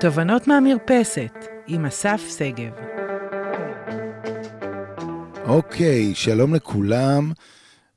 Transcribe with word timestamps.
תובנות 0.00 0.46
מהמרפסת 0.46 1.34
עם 1.66 1.86
אסף 1.86 2.20
שגב. 2.38 2.72
אוקיי, 5.44 6.14
שלום 6.14 6.54
לכולם. 6.54 7.32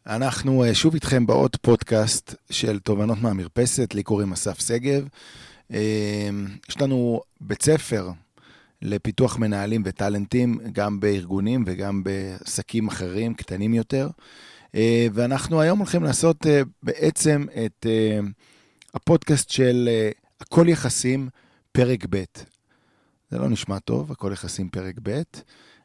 אנחנו 0.07 0.63
אה, 0.63 0.73
שוב 0.73 0.93
איתכם 0.93 1.25
בעוד 1.25 1.55
פודקאסט 1.55 2.35
של 2.49 2.79
תובנות 2.79 3.21
מהמרפסת, 3.21 3.93
לי 3.93 4.03
קוראים 4.03 4.33
אסף 4.33 4.67
שגב. 4.67 5.07
אה, 5.73 6.29
יש 6.69 6.81
לנו 6.81 7.21
בית 7.41 7.61
ספר 7.61 8.09
לפיתוח 8.81 9.37
מנהלים 9.37 9.81
וטאלנטים, 9.85 10.59
גם 10.71 10.99
בארגונים 10.99 11.63
וגם 11.67 12.03
בעסקים 12.03 12.87
אחרים, 12.87 13.33
קטנים 13.33 13.73
יותר. 13.73 14.09
אה, 14.75 15.07
ואנחנו 15.13 15.61
היום 15.61 15.79
הולכים 15.79 16.03
לעשות 16.03 16.45
בעצם 16.83 17.45
את 17.65 17.85
הפודקאסט 18.93 19.49
של 19.49 19.89
הכל 20.41 20.65
יחסים, 20.69 21.29
פרק 21.71 22.05
ב'. 22.09 22.23
זה 23.31 23.39
לא 23.39 23.49
נשמע 23.49 23.79
טוב, 23.79 24.11
הכל 24.11 24.29
יחסים 24.33 24.69
פרק 24.69 24.95
ב', 25.03 25.21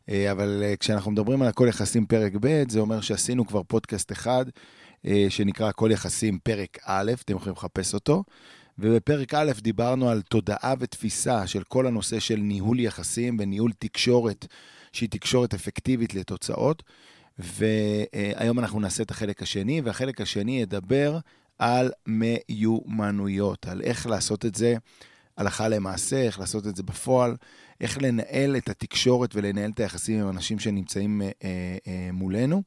אה, 0.09 0.33
אבל 0.33 0.62
אה, 0.65 0.77
כשאנחנו 0.77 1.10
מדברים 1.10 1.43
על 1.43 1.48
הכל 1.48 1.66
יחסים 1.69 2.06
פרק 2.06 2.33
ב', 2.41 2.62
זה 2.69 2.80
אומר 2.80 3.01
שעשינו 3.01 3.47
כבר 3.47 3.62
פודקאסט 3.62 4.12
אחד, 4.12 4.46
אה, 5.07 5.27
שנקרא 5.29 5.69
הכל 5.69 5.91
יחסים 5.93 6.38
פרק 6.38 6.79
א', 6.84 7.12
אתם 7.24 7.37
יכולים 7.37 7.55
לחפש 7.57 7.95
אותו. 7.95 8.24
ובפרק 8.79 9.34
א' 9.34 9.52
דיברנו 9.59 10.09
על 10.09 10.23
תודעה 10.23 10.74
ותפיסה 10.79 11.46
של 11.46 11.62
כל 11.62 11.87
הנושא 11.87 12.21
של 12.21 12.37
ניהול 12.37 12.80
יחסים 12.80 13.37
וניהול 13.41 13.73
תקשורת, 13.79 14.46
שהיא 14.93 15.09
תקשורת 15.09 15.55
אפקטיבית 15.55 16.15
לתוצאות. 16.15 16.82
והיום 17.38 18.59
אנחנו 18.59 18.80
נעשה 18.80 19.02
את 19.02 19.10
החלק 19.10 19.43
השני, 19.43 19.80
והחלק 19.80 20.21
השני 20.21 20.60
ידבר 20.62 21.18
על 21.59 21.91
מיומנויות, 22.07 23.66
על 23.66 23.82
איך 23.82 24.07
לעשות 24.07 24.45
את 24.46 24.55
זה 24.55 24.77
הלכה 25.36 25.68
למעשה, 25.68 26.16
איך 26.16 26.38
לעשות 26.40 26.66
את 26.66 26.76
זה 26.76 26.82
בפועל, 26.82 27.36
איך 27.80 27.98
לנהל 28.02 28.56
את 28.56 28.68
התקשורת 28.68 29.34
ולנהל 29.34 29.70
את 29.70 29.80
היחסים 29.80 30.20
עם 30.20 30.28
אנשים 30.28 30.59
שנמצאים 30.59 31.23
אה, 31.23 31.28
אה, 31.87 32.09
מולנו. 32.12 32.62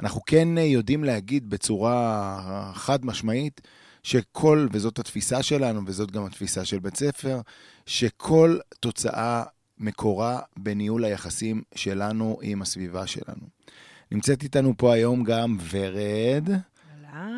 אנחנו 0.00 0.20
כן 0.26 0.58
יודעים 0.58 1.04
להגיד 1.04 1.50
בצורה 1.50 2.70
חד 2.74 3.04
משמעית, 3.04 3.60
שכל, 4.02 4.66
וזאת 4.72 4.98
התפיסה 4.98 5.42
שלנו, 5.42 5.80
וזאת 5.86 6.10
גם 6.10 6.24
התפיסה 6.24 6.64
של 6.64 6.78
בית 6.78 6.96
ספר, 6.96 7.40
שכל 7.86 8.58
תוצאה 8.80 9.42
מקורה 9.78 10.40
בניהול 10.56 11.04
היחסים 11.04 11.62
שלנו 11.74 12.38
עם 12.42 12.62
הסביבה 12.62 13.06
שלנו. 13.06 13.46
נמצאת 14.12 14.42
איתנו 14.42 14.74
פה 14.76 14.94
היום 14.94 15.24
גם 15.24 15.58
ורד. 15.70 16.48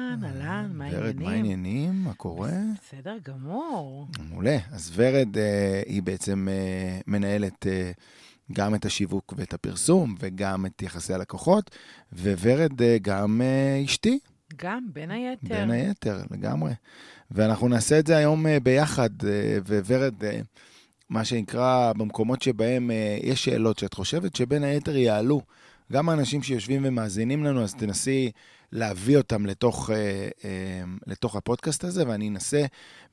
אהלן, 0.09 0.25
אהלן, 0.25 0.71
מה 0.73 0.85
העניינים? 0.85 1.05
ורד, 1.05 1.23
מה 1.23 1.31
העניינים? 1.31 2.05
מה 2.05 2.15
קורה? 2.15 2.53
בסדר 2.87 3.17
גמור. 3.25 4.09
מעולה. 4.31 4.59
אז 4.73 4.93
ורד 4.95 5.39
אה, 5.39 5.83
היא 5.87 6.03
בעצם 6.03 6.49
אה, 6.51 7.01
מנהלת 7.07 7.67
אה, 7.67 7.91
גם 8.53 8.75
את 8.75 8.85
השיווק 8.85 9.35
ואת 9.37 9.55
הפרסום, 9.55 10.15
וגם 10.21 10.67
את 10.67 10.83
יחסי 10.83 11.15
הלקוחות, 11.15 11.71
וורד 12.13 12.83
אה, 12.83 12.97
גם 13.03 13.43
אה, 13.43 13.85
אשתי. 13.85 14.19
גם, 14.57 14.87
בין 14.93 15.11
היתר. 15.11 15.49
בין 15.49 15.71
היתר, 15.71 16.21
לגמרי. 16.31 16.73
ואנחנו 17.31 17.69
נעשה 17.69 17.99
את 17.99 18.07
זה 18.07 18.17
היום 18.17 18.47
אה, 18.47 18.61
ביחד, 18.61 19.11
אה, 19.25 19.59
וורד... 19.67 20.25
אה, 20.25 20.41
מה 21.11 21.25
שנקרא, 21.25 21.93
במקומות 21.97 22.43
שבהם 22.43 22.91
אה, 22.91 23.19
יש 23.23 23.45
שאלות 23.45 23.79
שאת 23.79 23.95
חושבת 23.95 24.37
שבין 24.37 24.65
היתר 24.65 24.97
יעלו. 24.97 25.43
גם 25.93 26.09
האנשים 26.09 26.43
שיושבים 26.43 26.83
ומאזינים 26.85 27.45
לנו, 27.45 27.63
אז 27.63 27.75
תנסי 27.75 28.31
להביא 28.73 29.17
אותם 29.17 29.47
לתוך, 29.47 29.91
אה, 29.91 30.29
אה, 30.45 30.83
לתוך 31.07 31.37
הפודקאסט 31.37 31.85
הזה, 31.85 32.09
ואני 32.09 32.29
אנסה 32.29 32.65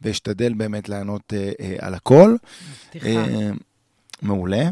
ואשתדל 0.02 0.54
באמת 0.54 0.90
לענות 0.90 1.34
אה, 1.34 1.76
על 1.80 1.94
הכל. 1.94 2.36
מבטיחה. 2.72 3.10
מעולה. 4.22 4.70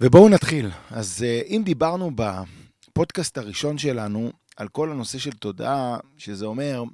ובואו 0.00 0.28
נתחיל. 0.28 0.70
אז 0.90 1.24
אם 1.46 1.62
דיברנו 1.64 2.10
בפודקאסט 2.14 3.38
הראשון 3.38 3.78
שלנו 3.78 4.32
על 4.56 4.68
כל 4.68 4.90
הנושא 4.90 5.18
של 5.18 5.32
תודעה, 5.32 5.98
שזה 6.16 6.46
אומר 6.46 6.84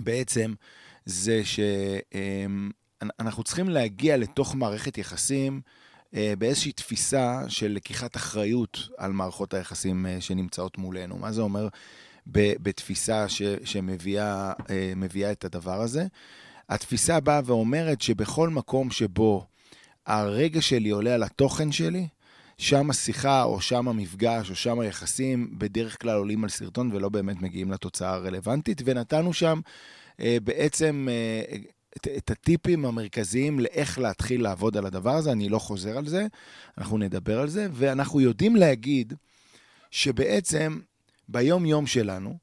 בעצם 0.00 0.54
זה 1.04 1.42
שאנחנו 1.44 3.42
צריכים 3.42 3.68
להגיע 3.68 4.16
לתוך 4.16 4.54
מערכת 4.54 4.98
יחסים 4.98 5.60
באיזושהי 6.12 6.72
תפיסה 6.72 7.42
של 7.48 7.72
לקיחת 7.72 8.16
אחריות 8.16 8.88
על 8.98 9.12
מערכות 9.12 9.54
היחסים 9.54 10.06
אה, 10.06 10.20
שנמצאות 10.20 10.78
מולנו. 10.78 11.18
מה 11.18 11.32
זה 11.32 11.40
אומר 11.40 11.68
בתפיסה 12.26 13.26
שמביאה 13.64 14.52
אה, 14.70 15.32
את 15.32 15.44
הדבר 15.44 15.80
הזה? 15.80 16.06
התפיסה 16.68 17.20
באה 17.20 17.40
ואומרת 17.44 18.00
שבכל 18.00 18.48
מקום 18.48 18.90
שבו 18.90 19.46
הרגע 20.06 20.60
שלי 20.60 20.90
עולה 20.90 21.14
על 21.14 21.22
התוכן 21.22 21.72
שלי, 21.72 22.08
שם 22.58 22.90
השיחה 22.90 23.42
או 23.42 23.60
שם 23.60 23.88
המפגש 23.88 24.50
או 24.50 24.54
שם 24.54 24.80
היחסים 24.80 25.58
בדרך 25.58 26.02
כלל 26.02 26.16
עולים 26.16 26.44
על 26.44 26.50
סרטון 26.50 26.90
ולא 26.92 27.08
באמת 27.08 27.42
מגיעים 27.42 27.70
לתוצאה 27.72 28.14
הרלוונטית, 28.14 28.82
ונתנו 28.84 29.32
שם 29.32 29.60
בעצם 30.18 31.08
את, 31.96 32.08
את 32.16 32.30
הטיפים 32.30 32.84
המרכזיים 32.84 33.60
לאיך 33.60 33.98
להתחיל 33.98 34.42
לעבוד 34.42 34.76
על 34.76 34.86
הדבר 34.86 35.16
הזה, 35.16 35.32
אני 35.32 35.48
לא 35.48 35.58
חוזר 35.58 35.98
על 35.98 36.06
זה, 36.06 36.26
אנחנו 36.78 36.98
נדבר 36.98 37.40
על 37.40 37.48
זה, 37.48 37.68
ואנחנו 37.72 38.20
יודעים 38.20 38.56
להגיד 38.56 39.14
שבעצם 39.90 40.78
ביום-יום 41.28 41.86
שלנו, 41.86 42.38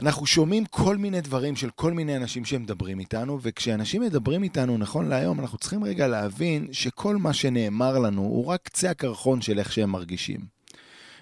אנחנו 0.00 0.26
שומעים 0.26 0.64
כל 0.64 0.96
מיני 0.96 1.20
דברים 1.20 1.56
של 1.56 1.70
כל 1.70 1.92
מיני 1.92 2.16
אנשים 2.16 2.44
שמדברים 2.44 2.98
איתנו, 2.98 3.38
וכשאנשים 3.42 4.02
מדברים 4.02 4.42
איתנו, 4.42 4.78
נכון 4.78 5.08
להיום, 5.08 5.40
אנחנו 5.40 5.58
צריכים 5.58 5.84
רגע 5.84 6.06
להבין 6.06 6.68
שכל 6.72 7.16
מה 7.16 7.32
שנאמר 7.32 7.98
לנו 7.98 8.22
הוא 8.22 8.46
רק 8.46 8.60
קצה 8.62 8.90
הקרחון 8.90 9.40
של 9.40 9.58
איך 9.58 9.72
שהם 9.72 9.90
מרגישים. 9.90 10.40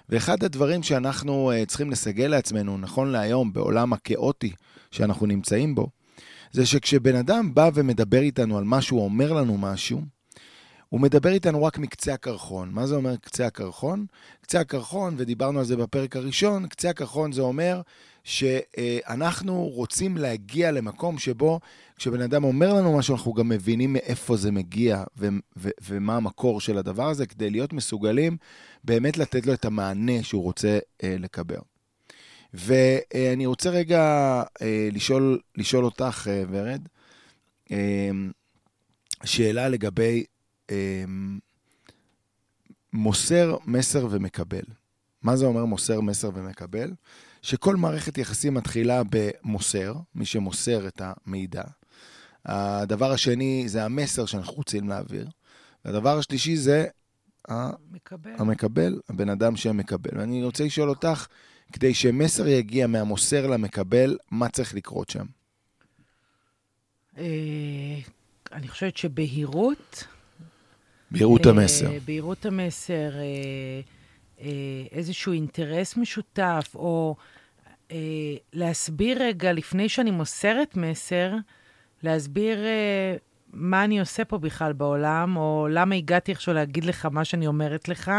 ואחד 0.09 0.43
הדברים 0.43 0.83
שאנחנו 0.83 1.51
uh, 1.51 1.65
צריכים 1.65 1.91
לסגל 1.91 2.27
לעצמנו, 2.27 2.77
נכון 2.77 3.11
להיום, 3.11 3.53
בעולם 3.53 3.93
הכאוטי 3.93 4.51
שאנחנו 4.91 5.25
נמצאים 5.25 5.75
בו, 5.75 5.87
זה 6.51 6.65
שכשבן 6.65 7.15
אדם 7.15 7.53
בא 7.53 7.69
ומדבר 7.73 8.19
איתנו 8.19 8.57
על 8.57 8.63
משהו, 8.63 8.97
או 8.97 9.03
אומר 9.03 9.33
לנו 9.33 9.57
משהו, 9.57 10.01
הוא 10.89 11.01
מדבר 11.01 11.29
איתנו 11.29 11.63
רק 11.63 11.77
מקצה 11.77 12.13
הקרחון. 12.13 12.69
מה 12.71 12.87
זה 12.87 12.95
אומר 12.95 13.15
קצה 13.15 13.45
הקרחון? 13.45 14.05
קצה 14.41 14.59
הקרחון, 14.59 15.15
ודיברנו 15.17 15.59
על 15.59 15.65
זה 15.65 15.77
בפרק 15.77 16.15
הראשון, 16.15 16.67
קצה 16.67 16.89
הקרחון 16.89 17.31
זה 17.31 17.41
אומר 17.41 17.81
שאנחנו 18.23 19.63
רוצים 19.63 20.17
להגיע 20.17 20.71
למקום 20.71 21.17
שבו 21.17 21.59
כשבן 21.95 22.21
אדם 22.21 22.43
אומר 22.43 22.73
לנו 22.73 22.97
משהו, 22.97 23.15
אנחנו 23.15 23.33
גם 23.33 23.49
מבינים 23.49 23.93
מאיפה 23.93 24.37
זה 24.37 24.51
מגיע 24.51 25.03
ו- 25.17 25.27
ו- 25.57 25.69
ומה 25.87 26.15
המקור 26.15 26.61
של 26.61 26.77
הדבר 26.77 27.09
הזה, 27.09 27.25
כדי 27.25 27.49
להיות 27.49 27.73
מסוגלים 27.73 28.37
באמת 28.83 29.17
לתת 29.17 29.45
לו 29.45 29.53
את 29.53 29.65
המענה 29.65 30.23
שהוא 30.23 30.43
רוצה 30.43 30.79
אה, 31.03 31.15
לקבל. 31.19 31.70
ואני 32.53 33.45
רוצה 33.45 33.69
רגע 33.69 34.01
אה, 34.61 34.89
לשאול, 34.91 35.39
לשאול 35.57 35.85
אותך, 35.85 36.27
אה, 36.31 36.43
ורד, 36.49 36.81
אה, 37.71 38.09
שאלה 39.23 39.69
לגבי 39.69 40.25
מוסר, 42.93 43.57
מסר 43.65 44.07
ומקבל. 44.09 44.63
מה 45.21 45.35
זה 45.35 45.45
אומר 45.45 45.65
מוסר, 45.65 46.01
מסר 46.01 46.29
ומקבל? 46.33 46.91
שכל 47.41 47.75
מערכת 47.75 48.17
יחסים 48.17 48.53
מתחילה 48.53 49.01
במוסר, 49.09 49.93
מי 50.15 50.25
שמוסר 50.25 50.87
את 50.87 51.01
המידע. 51.03 51.63
הדבר 52.45 53.11
השני 53.11 53.63
זה 53.67 53.85
המסר 53.85 54.25
שאנחנו 54.25 54.53
רוצים 54.53 54.89
להעביר. 54.89 55.27
והדבר 55.85 56.17
השלישי 56.17 56.57
זה 56.57 56.87
מקבל. 57.91 58.31
המקבל, 58.37 58.99
הבן 59.09 59.29
אדם 59.29 59.55
שמקבל. 59.55 60.19
ואני 60.19 60.43
רוצה 60.43 60.63
לשאול 60.63 60.89
אותך, 60.89 61.27
כדי 61.71 61.93
שמסר 61.93 62.47
יגיע 62.47 62.87
מהמוסר 62.87 63.47
למקבל, 63.47 64.17
מה 64.31 64.49
צריך 64.49 64.75
לקרות 64.75 65.09
שם? 65.09 65.25
אה, 67.17 67.23
אני 68.53 68.67
חושבת 68.67 68.97
שבהירות... 68.97 70.03
בהירות 71.11 71.45
המסר. 71.45 71.91
בהירות 72.05 72.45
המסר, 72.45 73.11
אה, 73.15 73.21
אה, 74.41 74.47
איזשהו 74.91 75.33
אינטרס 75.33 75.97
משותף, 75.97 76.71
או 76.75 77.15
להסביר 78.53 79.23
רגע, 79.23 79.53
לפני 79.53 79.89
שאני 79.89 80.11
מוסרת 80.11 80.77
מסר, 80.77 81.33
להסביר 82.03 82.59
מה 83.53 83.83
אני 83.83 83.99
עושה 83.99 84.25
פה 84.25 84.37
בכלל 84.37 84.73
בעולם, 84.73 85.37
או 85.37 85.67
למה 85.71 85.95
הגעתי 85.95 86.31
עכשיו 86.31 86.53
להגיד 86.53 86.85
לך 86.85 87.05
מה 87.05 87.25
שאני 87.25 87.47
אומרת 87.47 87.89
לך. 87.89 88.11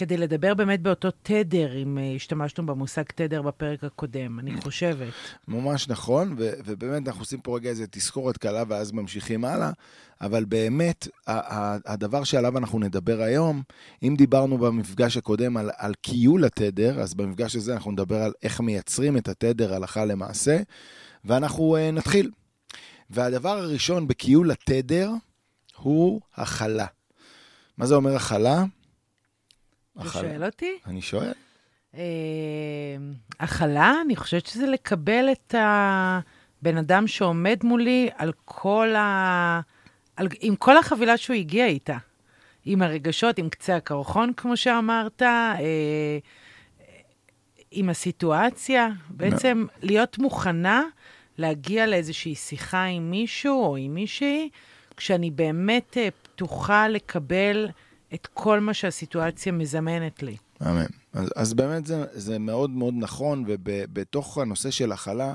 כדי 0.00 0.16
לדבר 0.16 0.54
באמת 0.54 0.82
באותו 0.82 1.08
תדר, 1.22 1.76
אם 1.76 1.98
אה, 1.98 2.12
השתמשנו 2.16 2.66
במושג 2.66 3.02
תדר 3.14 3.42
בפרק 3.42 3.84
הקודם, 3.84 4.38
אני 4.38 4.60
חושבת. 4.60 5.12
ממש 5.48 5.88
נכון, 5.88 6.34
ו- 6.38 6.50
ובאמת 6.64 7.08
אנחנו 7.08 7.22
עושים 7.22 7.40
פה 7.40 7.56
רגע 7.56 7.70
איזה 7.70 7.86
תזכורת 7.90 8.36
קלה 8.36 8.62
ואז 8.68 8.92
ממשיכים 8.92 9.44
הלאה, 9.44 9.70
אבל 10.20 10.44
באמת, 10.44 11.08
הדבר 11.86 12.24
שעליו 12.24 12.58
אנחנו 12.58 12.78
נדבר 12.78 13.20
היום, 13.22 13.62
אם 14.02 14.14
דיברנו 14.18 14.58
במפגש 14.58 15.16
הקודם 15.16 15.56
על, 15.56 15.70
על 15.76 15.94
קיול 15.94 16.44
התדר, 16.44 17.00
אז 17.00 17.14
במפגש 17.14 17.56
הזה 17.56 17.74
אנחנו 17.74 17.92
נדבר 17.92 18.22
על 18.22 18.32
איך 18.42 18.60
מייצרים 18.60 19.16
את 19.16 19.28
התדר 19.28 19.74
הלכה 19.74 20.04
למעשה, 20.04 20.58
ואנחנו 21.24 21.76
uh, 21.76 21.92
נתחיל. 21.92 22.30
והדבר 23.10 23.58
הראשון 23.58 24.08
בכיול 24.08 24.50
התדר 24.50 25.10
הוא 25.76 26.20
הכלה. 26.34 26.86
מה 27.78 27.86
זה 27.86 27.94
אומר 27.94 28.16
הכלה? 28.16 28.64
אתה 29.98 30.08
שואל 30.08 30.44
אותי? 30.44 30.78
אני 30.86 31.02
שואל. 31.02 31.32
אה, 31.94 32.00
הכלה, 33.40 33.94
אני 34.04 34.16
חושבת 34.16 34.46
שזה 34.46 34.66
לקבל 34.66 35.28
את 35.32 35.54
הבן 35.58 36.76
אדם 36.76 37.06
שעומד 37.06 37.58
מולי 37.62 38.08
על 38.16 38.32
כל 38.44 38.94
ה... 38.96 39.60
על... 40.16 40.28
עם 40.40 40.56
כל 40.56 40.76
החבילה 40.76 41.16
שהוא 41.16 41.36
הגיע 41.36 41.66
איתה. 41.66 41.96
עם 42.64 42.82
הרגשות, 42.82 43.38
עם 43.38 43.48
קצה 43.48 43.76
הקרחון, 43.76 44.32
כמו 44.36 44.56
שאמרת, 44.56 45.22
אה, 45.22 46.18
עם 47.70 47.88
הסיטואציה. 47.88 48.88
בעצם 49.10 49.66
להיות 49.82 50.18
מוכנה 50.18 50.82
להגיע 51.38 51.86
לאיזושהי 51.86 52.34
שיחה 52.34 52.84
עם 52.84 53.10
מישהו 53.10 53.64
או 53.64 53.76
עם 53.76 53.94
מישהי, 53.94 54.48
כשאני 54.96 55.30
באמת 55.30 55.96
אה, 55.96 56.08
פתוחה 56.22 56.88
לקבל 56.88 57.68
את 58.14 58.26
כל 58.26 58.60
מה 58.60 58.74
שהסיטואציה 58.74 59.52
מזמנת 59.52 60.22
לי. 60.22 60.36
אמן. 60.62 60.86
אז, 61.12 61.32
אז 61.36 61.54
באמת 61.54 61.86
זה, 61.86 62.04
זה 62.12 62.38
מאוד 62.38 62.70
מאוד 62.70 62.94
נכון, 62.96 63.44
ובתוך 63.46 64.38
הנושא 64.38 64.70
של 64.70 64.92
הכלה, 64.92 65.34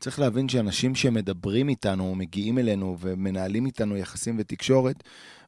צריך 0.00 0.18
להבין 0.18 0.48
שאנשים 0.48 0.94
שמדברים 0.94 1.68
איתנו, 1.68 2.14
מגיעים 2.14 2.58
אלינו 2.58 2.96
ומנהלים 3.00 3.66
איתנו 3.66 3.96
יחסים 3.96 4.36
ותקשורת, 4.38 5.02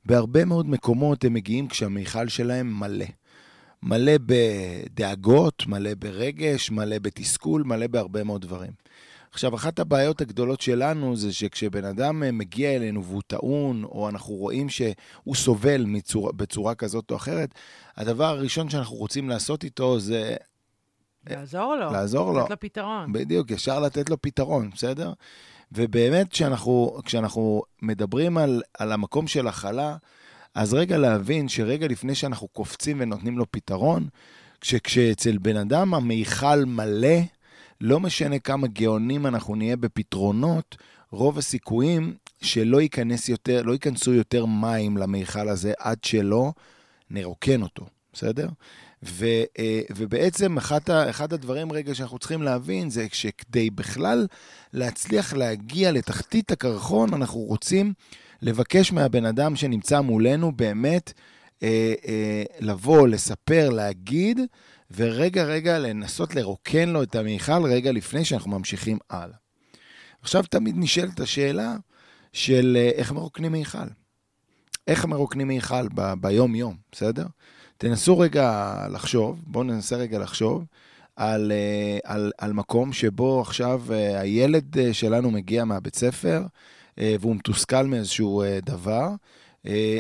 בהרבה 0.05 0.44
מאוד 0.44 0.69
מקומות 0.69 1.25
הם 1.25 1.32
מגיעים 1.34 1.69
כשהמיכל 1.69 2.28
שלהם 2.28 2.81
מלא. 2.81 3.06
מלא 3.82 4.12
בדאגות, 4.26 5.67
מלא 5.67 5.90
ברגש, 5.99 6.70
מלא 6.70 6.99
בתסכול, 6.99 7.62
מלא 7.62 7.87
בהרבה 7.87 8.25
מאוד 8.25 8.43
דברים. 8.43 8.70
עכשיו, 9.37 9.55
אחת 9.55 9.79
הבעיות 9.79 10.21
הגדולות 10.21 10.61
שלנו 10.61 11.17
זה 11.17 11.33
שכשבן 11.33 11.85
אדם 11.85 12.23
אה, 12.23 12.33
מגיע 12.33 12.77
אלינו 12.77 13.05
והוא 13.05 13.23
טעון, 13.27 13.85
או 13.85 14.09
אנחנו 14.09 14.35
רואים 14.35 14.69
שהוא 14.69 15.35
סובל 15.35 15.85
מצור, 15.85 16.33
בצורה 16.33 16.75
כזאת 16.75 17.11
או 17.11 17.17
אחרת, 17.17 17.55
הדבר 17.97 18.25
הראשון 18.25 18.71
שאנחנו 18.71 18.97
רוצים 18.97 19.29
לעשות 19.29 19.65
איתו 19.65 20.00
זה... 20.00 20.37
לעזור 21.31 21.77
לו. 21.77 21.93
לעזור 21.93 22.33
לו. 22.33 22.41
לתת 22.41 22.50
לו 22.50 22.61
פתרון. 22.61 23.12
בדיוק, 23.12 23.50
ישר 23.50 23.81
לתת 23.81 24.11
לו 24.11 24.23
פתרון, 24.23 24.71
בסדר? 24.75 25.12
ובאמת, 25.73 26.29
כשאנחנו, 26.29 26.99
כשאנחנו 27.05 27.62
מדברים 27.83 28.38
על, 28.38 28.62
על 28.79 28.93
המקום 28.93 29.27
של 29.27 29.49
הכלה, 29.49 29.97
אז 30.55 30.75
רגע 30.75 30.99
להבין 30.99 31.49
שרגע 31.49 31.88
לפני 31.88 32.15
שאנחנו 32.15 32.49
קופצים 32.49 32.97
ונותנים 33.00 33.38
לו 33.38 33.44
פתרון, 33.50 34.09
כשאצל 34.61 35.38
בן 35.38 35.56
אדם 35.56 35.94
המיכל 35.94 36.65
מלא, 36.65 37.19
לא 37.81 38.00
משנה 38.00 38.38
כמה 38.38 38.67
גאונים 38.67 39.26
אנחנו 39.26 39.55
נהיה 39.55 39.76
בפתרונות, 39.76 40.76
רוב 41.11 41.38
הסיכויים 41.38 42.14
שלא 42.43 42.81
ייכנס 42.81 43.28
יותר, 43.28 43.62
לא 43.62 43.73
ייכנסו 43.73 44.14
יותר 44.14 44.46
מים 44.46 44.96
למיכל 44.96 45.49
הזה 45.49 45.73
עד 45.78 46.05
שלא 46.05 46.52
נרוקן 47.11 47.62
אותו, 47.62 47.87
בסדר? 48.12 48.49
ו, 49.05 49.25
אה, 49.58 49.81
ובעצם 49.96 50.56
אחד, 50.56 50.81
אחד 50.90 51.32
הדברים 51.32 51.73
רגע 51.73 51.94
שאנחנו 51.94 52.19
צריכים 52.19 52.43
להבין 52.43 52.90
זה 52.90 53.06
שכדי 53.12 53.70
בכלל 53.70 54.26
להצליח 54.73 55.32
להגיע 55.32 55.93
לתחתית 55.93 56.52
הקרחון, 56.52 57.14
אנחנו 57.14 57.40
רוצים 57.40 57.93
לבקש 58.43 58.93
מהבן 58.93 59.25
אדם 59.25 59.56
שנמצא 59.56 60.00
מולנו 60.00 60.52
באמת 60.52 61.12
אה, 61.62 61.94
אה, 62.06 62.43
לבוא, 62.61 63.08
לספר, 63.08 63.70
להגיד, 63.70 64.40
ורגע 64.91 65.44
רגע 65.44 65.79
לנסות 65.79 66.35
לרוקן 66.35 66.88
לו 66.88 67.03
את 67.03 67.15
המיכל 67.15 67.65
רגע 67.65 67.93
לפני 67.93 68.25
שאנחנו 68.25 68.50
ממשיכים 68.50 68.99
הלאה. 69.11 69.37
עכשיו 70.23 70.43
תמיד 70.43 70.75
נשאלת 70.79 71.21
השאלה 71.21 71.77
של 72.33 72.77
אה, 72.81 72.91
איך 72.94 73.12
מרוקנים 73.12 73.53
מיכל. 73.53 73.79
איך 74.87 75.05
מרוקנים 75.05 75.49
מיכל 75.49 75.88
ב- 75.94 76.12
ביום-יום, 76.21 76.77
בסדר? 76.93 77.27
תנסו 77.79 78.19
רגע 78.19 78.75
לחשוב, 78.93 79.41
בואו 79.47 79.65
ננסה 79.65 79.97
רגע 79.97 80.19
לחשוב 80.19 80.65
על, 81.17 81.53
אה, 81.53 81.99
על, 82.05 82.33
על 82.38 82.53
מקום 82.53 82.93
שבו 82.93 83.41
עכשיו 83.41 83.83
אה, 83.93 84.21
הילד 84.21 84.77
שלנו 84.93 85.31
מגיע 85.31 85.65
מהבית 85.65 85.97
ספר 85.97 86.43
והוא 87.21 87.37
מתוסכל 87.37 87.83
מאיזשהו 87.87 88.43
דבר. 88.62 89.09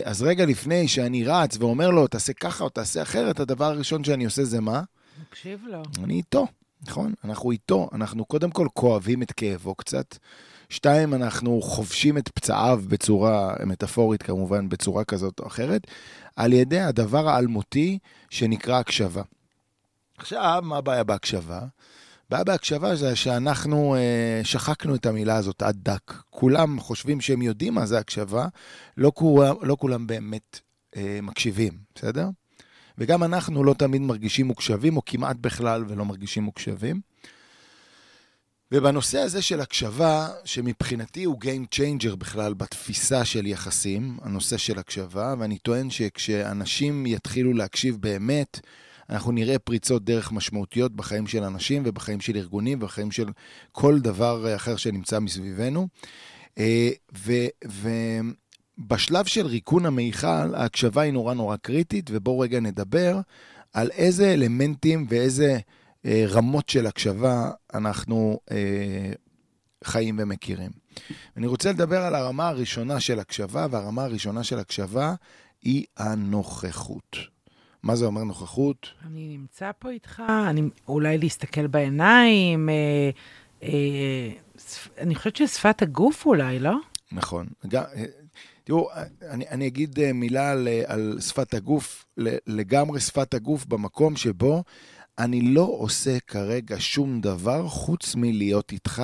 אז 0.04 0.22
רגע 0.22 0.46
לפני 0.46 0.88
שאני 0.88 1.24
רץ 1.24 1.56
ואומר 1.60 1.90
לו, 1.90 2.06
תעשה 2.06 2.32
ככה 2.32 2.64
או 2.64 2.68
תעשה 2.68 3.02
אחרת, 3.02 3.40
הדבר 3.40 3.64
הראשון 3.64 4.04
שאני 4.04 4.24
עושה 4.24 4.44
זה 4.44 4.60
מה? 4.60 4.82
מקשיב 5.28 5.64
לו. 5.66 5.82
אני 6.04 6.14
איתו, 6.14 6.46
נכון? 6.86 7.14
אנחנו 7.24 7.50
איתו. 7.50 7.88
אנחנו 7.92 8.24
קודם 8.24 8.50
כל 8.50 8.68
כואבים 8.74 9.22
את 9.22 9.32
כאבו 9.32 9.74
קצת. 9.74 10.16
שתיים, 10.68 11.14
אנחנו 11.14 11.62
חובשים 11.62 12.18
את 12.18 12.28
פצעיו 12.28 12.82
בצורה 12.88 13.54
מטאפורית, 13.66 14.22
כמובן, 14.22 14.68
בצורה 14.68 15.04
כזאת 15.04 15.40
או 15.40 15.46
אחרת, 15.46 15.86
על 16.36 16.52
ידי 16.52 16.80
הדבר 16.80 17.28
האלמותי 17.28 17.98
שנקרא 18.30 18.78
הקשבה. 18.78 19.22
עכשיו, 20.18 20.62
מה 20.64 20.76
הבעיה 20.76 21.04
בהקשבה? 21.04 21.60
הבעיה 22.28 22.44
בהקשבה 22.44 22.96
זה 22.96 23.16
שאנחנו 23.16 23.94
אה, 23.94 24.40
שחקנו 24.44 24.94
את 24.94 25.06
המילה 25.06 25.36
הזאת 25.36 25.62
עד 25.62 25.76
דק. 25.82 26.12
כולם 26.30 26.80
חושבים 26.80 27.20
שהם 27.20 27.42
יודעים 27.42 27.74
מה 27.74 27.86
זה 27.86 27.98
הקשבה, 27.98 28.46
לא 28.96 29.12
כולם, 29.14 29.54
לא 29.62 29.76
כולם 29.80 30.06
באמת 30.06 30.60
אה, 30.96 31.18
מקשיבים, 31.22 31.72
בסדר? 31.94 32.28
וגם 32.98 33.22
אנחנו 33.22 33.64
לא 33.64 33.74
תמיד 33.74 34.02
מרגישים 34.02 34.46
מוקשבים, 34.46 34.96
או 34.96 35.02
כמעט 35.06 35.36
בכלל 35.40 35.84
ולא 35.88 36.04
מרגישים 36.04 36.42
מוקשבים. 36.42 37.00
ובנושא 38.72 39.18
הזה 39.18 39.42
של 39.42 39.60
הקשבה, 39.60 40.28
שמבחינתי 40.44 41.24
הוא 41.24 41.40
Game 41.42 41.76
Changer 41.76 42.16
בכלל 42.16 42.54
בתפיסה 42.54 43.24
של 43.24 43.46
יחסים, 43.46 44.18
הנושא 44.22 44.56
של 44.56 44.78
הקשבה, 44.78 45.34
ואני 45.38 45.58
טוען 45.58 45.90
שכשאנשים 45.90 47.06
יתחילו 47.06 47.52
להקשיב 47.52 47.96
באמת, 48.00 48.60
אנחנו 49.10 49.32
נראה 49.32 49.58
פריצות 49.58 50.04
דרך 50.04 50.32
משמעותיות 50.32 50.96
בחיים 50.96 51.26
של 51.26 51.42
אנשים 51.42 51.82
ובחיים 51.86 52.20
של 52.20 52.36
ארגונים 52.36 52.78
ובחיים 52.78 53.10
של 53.10 53.28
כל 53.72 54.00
דבר 54.00 54.56
אחר 54.56 54.76
שנמצא 54.76 55.18
מסביבנו. 55.18 55.88
אה, 56.58 56.90
ובשלב 58.78 59.24
של 59.24 59.46
ריקון 59.46 59.86
המיכל, 59.86 60.54
ההקשבה 60.54 61.02
היא 61.02 61.12
נורא 61.12 61.34
נורא 61.34 61.56
קריטית, 61.56 62.10
ובואו 62.12 62.38
רגע 62.38 62.60
נדבר 62.60 63.20
על 63.72 63.90
איזה 63.90 64.32
אלמנטים 64.32 65.06
ואיזה 65.08 65.58
אה, 66.06 66.24
רמות 66.28 66.68
של 66.68 66.86
הקשבה 66.86 67.50
אנחנו 67.74 68.40
אה, 68.50 69.12
חיים 69.84 70.16
ומכירים. 70.18 70.70
אני 71.36 71.46
רוצה 71.46 71.72
לדבר 71.72 72.02
על 72.02 72.14
הרמה 72.14 72.48
הראשונה 72.48 73.00
של 73.00 73.18
הקשבה, 73.18 73.66
והרמה 73.70 74.04
הראשונה 74.04 74.44
של 74.44 74.58
הקשבה 74.58 75.14
היא 75.62 75.84
הנוכחות. 75.96 77.35
מה 77.86 77.96
זה 77.96 78.06
אומר 78.06 78.24
נוכחות? 78.24 78.88
אני 79.06 79.28
נמצא 79.38 79.70
פה 79.78 79.90
איתך, 79.90 80.22
אני, 80.48 80.62
אולי 80.88 81.18
להסתכל 81.18 81.66
בעיניים, 81.66 82.68
אה, 82.68 83.10
אה, 83.62 84.30
שפ, 84.58 84.88
אני 84.98 85.14
חושבת 85.14 85.36
ששפת 85.36 85.82
הגוף 85.82 86.26
אולי, 86.26 86.58
לא? 86.58 86.76
נכון. 87.12 87.46
גם, 87.68 87.82
אה, 87.96 88.04
תראו, 88.64 88.88
אני, 89.30 89.48
אני 89.48 89.66
אגיד 89.66 90.00
אה, 90.00 90.12
מילה 90.12 90.50
על, 90.50 90.68
על 90.86 91.18
שפת 91.20 91.54
הגוף, 91.54 92.04
לגמרי 92.46 93.00
שפת 93.00 93.34
הגוף 93.34 93.66
במקום 93.66 94.16
שבו 94.16 94.64
אני 95.18 95.40
לא 95.40 95.76
עושה 95.78 96.20
כרגע 96.26 96.76
שום 96.78 97.20
דבר 97.20 97.68
חוץ 97.68 98.14
מלהיות 98.14 98.72
איתך 98.72 99.02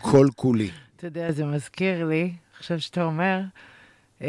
כל 0.00 0.28
כולי. 0.36 0.70
אתה 0.96 1.06
יודע, 1.06 1.32
זה 1.32 1.44
מזכיר 1.44 2.08
לי, 2.08 2.32
עכשיו 2.58 2.80
שאתה 2.80 3.04
אומר, 3.04 3.40
אה, 4.22 4.28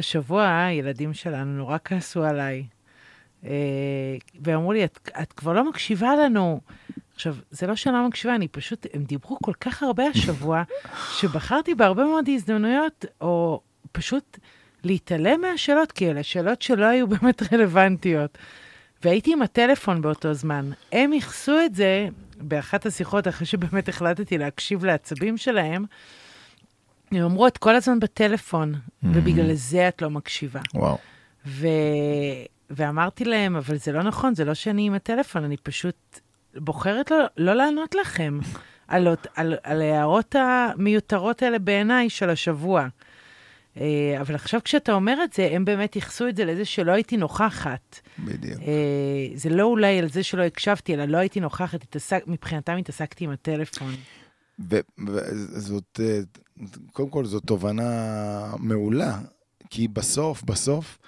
השבוע 0.00 0.64
הילדים 0.64 1.14
שלנו 1.14 1.56
נורא 1.56 1.76
כעסו 1.84 2.24
עליי, 2.24 2.64
אה, 3.44 3.50
ואמרו 4.44 4.72
לי, 4.72 4.84
את, 4.84 5.10
את 5.22 5.32
כבר 5.32 5.52
לא 5.52 5.68
מקשיבה 5.68 6.16
לנו. 6.16 6.60
עכשיו, 7.14 7.36
זה 7.50 7.66
לא 7.66 7.76
שאני 7.76 7.94
לא 7.94 8.08
מקשיבה, 8.08 8.34
אני 8.34 8.48
פשוט, 8.48 8.86
הם 8.94 9.04
דיברו 9.04 9.38
כל 9.42 9.52
כך 9.60 9.82
הרבה 9.82 10.04
השבוע, 10.06 10.62
שבחרתי 11.18 11.74
בהרבה 11.74 12.04
מאוד 12.04 12.28
הזדמנויות, 12.28 13.04
או 13.20 13.60
פשוט 13.92 14.38
להתעלם 14.84 15.40
מהשאלות, 15.40 15.92
כי 15.92 16.10
אלה 16.10 16.22
שאלות 16.22 16.62
שלא 16.62 16.84
היו 16.84 17.06
באמת 17.12 17.52
רלוונטיות. 17.52 18.38
והייתי 19.04 19.32
עם 19.32 19.42
הטלפון 19.42 20.02
באותו 20.02 20.34
זמן. 20.34 20.70
הם 20.92 21.12
ייחסו 21.12 21.60
את 21.64 21.74
זה 21.74 22.08
באחת 22.36 22.86
השיחות, 22.86 23.28
אחרי 23.28 23.46
שבאמת 23.46 23.88
החלטתי 23.88 24.38
להקשיב 24.38 24.84
לעצבים 24.84 25.36
שלהם, 25.36 25.84
הם 27.12 27.24
אמרו, 27.24 27.46
את 27.46 27.58
כל 27.58 27.76
הזמן 27.76 28.00
בטלפון, 28.00 28.74
mm-hmm. 28.74 29.06
ובגלל 29.14 29.54
זה 29.54 29.88
את 29.88 30.02
לא 30.02 30.10
מקשיבה. 30.10 30.60
וואו. 30.74 30.98
ו... 31.46 31.66
ואמרתי 32.70 33.24
להם, 33.24 33.56
אבל 33.56 33.76
זה 33.76 33.92
לא 33.92 34.02
נכון, 34.02 34.34
זה 34.34 34.44
לא 34.44 34.54
שאני 34.54 34.86
עם 34.86 34.94
הטלפון, 34.94 35.44
אני 35.44 35.56
פשוט 35.56 36.20
בוחרת 36.56 37.10
לא, 37.10 37.18
לא 37.36 37.54
לענות 37.54 37.94
לכם 37.94 38.38
על, 38.88 39.08
על, 39.34 39.54
על 39.62 39.82
ההערות 39.82 40.34
המיותרות 40.38 41.42
האלה 41.42 41.58
בעיניי 41.58 42.10
של 42.10 42.30
השבוע. 42.30 42.88
אה, 43.76 44.20
אבל 44.20 44.34
עכשיו 44.34 44.60
כשאתה 44.64 44.92
אומר 44.92 45.24
את 45.24 45.32
זה, 45.32 45.48
הם 45.52 45.64
באמת 45.64 45.96
ייחסו 45.96 46.28
את 46.28 46.36
זה 46.36 46.44
לזה 46.44 46.64
שלא 46.64 46.92
הייתי 46.92 47.16
נוכחת. 47.16 48.00
בדיוק. 48.18 48.60
אה, 48.60 49.28
זה 49.34 49.50
לא 49.50 49.64
אולי 49.64 49.98
על 49.98 50.08
זה 50.08 50.22
שלא 50.22 50.42
הקשבתי, 50.42 50.94
אלא 50.94 51.04
לא 51.04 51.18
הייתי 51.18 51.40
נוכחת, 51.40 51.82
התעסק, 51.82 52.24
מבחינתם 52.26 52.76
התעסקתי 52.76 53.24
עם 53.24 53.30
הטלפון. 53.30 53.94
וזאת, 55.08 56.00
אה, 56.02 56.20
קודם 56.92 57.10
כל, 57.10 57.24
זו 57.24 57.40
תובנה 57.40 58.54
מעולה, 58.58 59.18
כי 59.70 59.88
בסוף, 59.88 60.42
בסוף, 60.42 60.98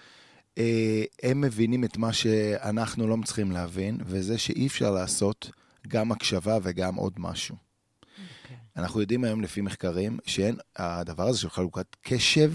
אה, 0.59 1.05
הם 1.23 1.41
מבינים 1.41 1.85
את 1.85 1.97
מה 1.97 2.13
שאנחנו 2.13 3.07
לא 3.07 3.17
צריכים 3.25 3.53
להבין, 3.53 3.99
וזה 4.05 4.39
שאי 4.39 4.67
אפשר 4.67 4.91
לעשות 4.91 5.51
גם 5.89 6.13
הקשבה 6.13 6.59
וגם 6.63 6.95
עוד 6.95 7.13
משהו. 7.19 7.57
Okay. 7.57 8.19
אוקיי. 8.45 8.57
אנחנו 8.77 9.01
יודעים 9.01 9.25
היום 9.25 9.41
לפי 9.41 9.61
מחקרים 9.61 10.19
שאין, 10.27 10.57
הדבר 10.77 11.29
הזה 11.29 11.39
של 11.39 11.51
חלוקת 11.51 11.97
קשב, 12.03 12.53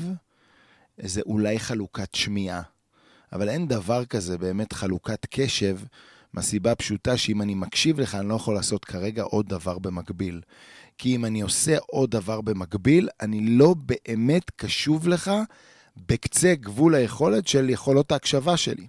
זה 0.98 1.22
אולי 1.26 1.60
חלוקת 1.60 2.16
שמיעה, 2.16 2.62
אבל 3.34 3.50
אין 3.50 3.68
דבר 3.68 4.06
כזה 4.06 4.38
באמת 4.38 4.74
חלוקת 4.74 5.26
קשב, 5.30 5.80
מהסיבה 6.34 6.72
הפשוטה 6.72 7.18
שאם 7.18 7.42
אני 7.42 7.56
מקשיב 7.56 8.00
לך, 8.00 8.16
אני 8.16 8.30
לא 8.30 8.36
יכול 8.36 8.56
לעשות 8.56 8.86
כרגע 8.86 9.24
עוד 9.24 9.50
דבר 9.50 9.80
במקביל. 9.80 10.42
כי 10.98 11.16
אם 11.16 11.26
אני 11.26 11.42
עושה 11.42 11.78
עוד 11.86 12.12
דבר 12.12 12.42
במקביל, 12.42 13.10
אני 13.22 13.42
לא 13.42 13.76
באמת 13.88 14.52
קשוב 14.56 15.08
לך 15.08 15.32
בקצה 16.10 16.54
גבול 16.56 16.96
היכולת 16.96 17.48
של 17.48 17.70
יכולות 17.70 18.12
ההקשבה 18.12 18.58
שלי. 18.58 18.88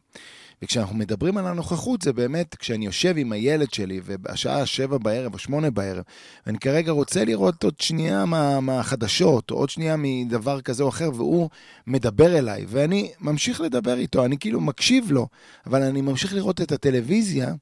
וכשאנחנו 0.62 0.97
מדברים 0.97 1.37
על 1.37 1.47
הנוכחות, 1.47 2.03
זה 2.03 2.12
באמת 2.12 2.55
כשאני 2.55 2.87
יושב 2.87 3.15
עם 3.17 3.33
הילד 3.33 3.73
שלי, 3.73 4.00
ובשעה 4.05 4.67
שבע 4.67 4.99
בערב 4.99 5.35
או 5.35 5.38
שמונה 5.38 5.71
בערב, 5.71 6.05
ואני 6.47 6.59
כרגע 6.59 6.93
רוצה 6.93 7.25
לראות 7.25 7.65
עוד 7.65 7.81
שנייה 7.81 8.25
מה, 8.25 8.61
מהחדשות, 8.61 9.50
או 9.50 9.57
עוד 9.57 9.71
שנייה 9.71 9.97
מדבר 9.99 10.61
כזה 10.61 10.83
או 10.83 10.88
אחר, 10.88 11.11
והוא 11.15 11.49
מדבר 11.87 12.38
אליי, 12.38 12.65
ואני 12.69 13.12
ממשיך 13.21 13.61
לדבר 13.61 13.99
איתו, 13.99 14.25
אני 14.25 14.38
כאילו 14.38 14.61
מקשיב 14.61 15.12
לו, 15.12 15.29
אבל 15.67 15.83
אני 15.83 16.00
ממשיך 16.00 16.35
לראות 16.35 16.61
את 16.61 16.73
הטלוויזיה, 16.73 17.55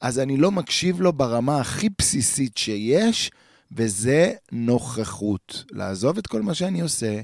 אז 0.00 0.18
אני 0.18 0.36
לא 0.36 0.50
מקשיב 0.50 1.00
לו 1.00 1.12
ברמה 1.12 1.60
הכי 1.60 1.88
בסיסית 1.98 2.56
שיש, 2.56 3.30
וזה 3.72 4.32
נוכחות. 4.52 5.64
לעזוב 5.70 6.18
את 6.18 6.26
כל 6.26 6.42
מה 6.42 6.54
שאני 6.54 6.80
עושה, 6.80 7.20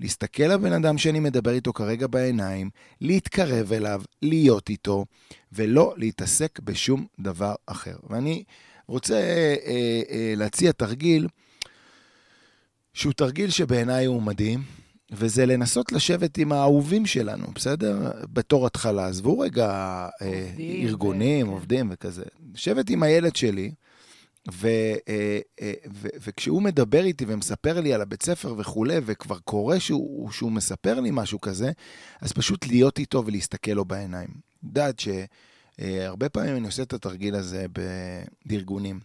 להסתכל 0.00 0.42
לבן 0.42 0.72
אדם 0.72 0.98
שאני 0.98 1.20
מדבר 1.20 1.50
איתו 1.50 1.72
כרגע 1.72 2.06
בעיניים, 2.06 2.70
להתקרב 3.00 3.72
אליו, 3.72 4.02
להיות 4.22 4.68
איתו, 4.68 5.04
ולא 5.52 5.94
להתעסק 5.96 6.60
בשום 6.60 7.06
דבר 7.20 7.54
אחר. 7.66 7.96
ואני 8.10 8.44
רוצה 8.88 9.14
אה, 9.14 9.54
אה, 10.10 10.34
להציע 10.36 10.72
תרגיל 10.72 11.28
שהוא 12.94 13.12
תרגיל 13.12 13.50
שבעיניי 13.50 14.04
הוא 14.04 14.22
מדהים, 14.22 14.62
וזה 15.12 15.46
לנסות 15.46 15.92
לשבת 15.92 16.38
עם 16.38 16.52
האהובים 16.52 17.06
שלנו, 17.06 17.46
בסדר? 17.54 18.10
בתור 18.32 18.66
התחלה. 18.66 19.06
עזבו 19.06 19.38
רגע 19.38 19.68
אה, 20.22 20.46
עובדים, 20.48 20.86
ארגונים, 20.86 21.46
ו... 21.46 21.50
כן. 21.50 21.54
עובדים 21.54 21.88
וכזה. 21.92 22.24
לשבת 22.54 22.90
עם 22.90 23.02
הילד 23.02 23.36
שלי, 23.36 23.72
ו, 24.52 24.68
אה, 25.08 25.38
אה, 25.60 25.72
ו, 25.94 26.08
וכשהוא 26.20 26.62
מדבר 26.62 27.04
איתי 27.04 27.24
ומספר 27.28 27.80
לי 27.80 27.94
על 27.94 28.02
הבית 28.02 28.22
ספר 28.22 28.54
וכולי, 28.58 28.96
וכבר 29.04 29.38
קורה 29.38 29.80
שהוא, 29.80 30.30
שהוא 30.30 30.52
מספר 30.52 31.00
לי 31.00 31.10
משהו 31.12 31.40
כזה, 31.40 31.72
אז 32.20 32.32
פשוט 32.32 32.66
להיות 32.66 32.98
איתו 32.98 33.26
ולהסתכל 33.26 33.70
לו 33.70 33.84
בעיניים. 33.84 34.28
יודעת 34.64 35.02
שהרבה 35.78 36.28
פעמים 36.28 36.56
אני 36.56 36.66
עושה 36.66 36.82
את 36.82 36.92
התרגיל 36.92 37.34
הזה 37.34 37.66
בארגונים, 38.46 39.00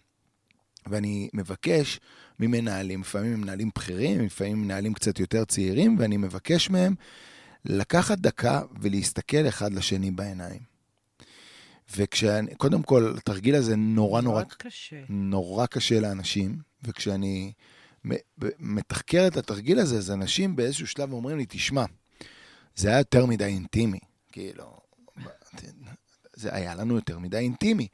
ואני 0.86 1.28
מבקש 1.34 2.00
ממנהלים, 2.40 3.00
לפעמים 3.00 3.40
מנהלים 3.40 3.70
בכירים, 3.74 4.20
לפעמים 4.20 4.62
מנהלים 4.62 4.94
קצת 4.94 5.20
יותר 5.20 5.44
צעירים, 5.44 5.96
ואני 5.98 6.16
מבקש 6.16 6.70
מהם 6.70 6.94
לקחת 7.64 8.18
דקה 8.18 8.62
ולהסתכל 8.80 9.48
אחד 9.48 9.72
לשני 9.72 10.10
בעיניים. 10.10 10.75
וכשאני, 11.96 12.54
קודם 12.54 12.82
כל, 12.82 13.14
התרגיל 13.16 13.54
הזה 13.54 13.76
נורא 13.76 14.20
נורא... 14.20 14.42
קשה. 14.58 14.96
נורא 15.08 15.66
קשה 15.66 16.00
לאנשים, 16.00 16.58
וכשאני 16.82 17.52
מתחקר 18.58 19.26
את 19.26 19.36
התרגיל 19.36 19.78
הזה, 19.78 19.96
אז 19.96 20.10
אנשים 20.10 20.56
באיזשהו 20.56 20.86
שלב 20.86 21.12
אומרים 21.12 21.38
לי, 21.38 21.46
תשמע, 21.48 21.84
זה 22.76 22.88
היה 22.88 22.98
יותר 22.98 23.26
מדי 23.26 23.44
אינטימי. 23.44 23.98
כאילו, 24.32 24.76
זה 26.34 26.54
היה 26.54 26.74
לנו 26.74 26.94
יותר 26.94 27.18
מדי 27.18 27.36
אינטימי. 27.36 27.88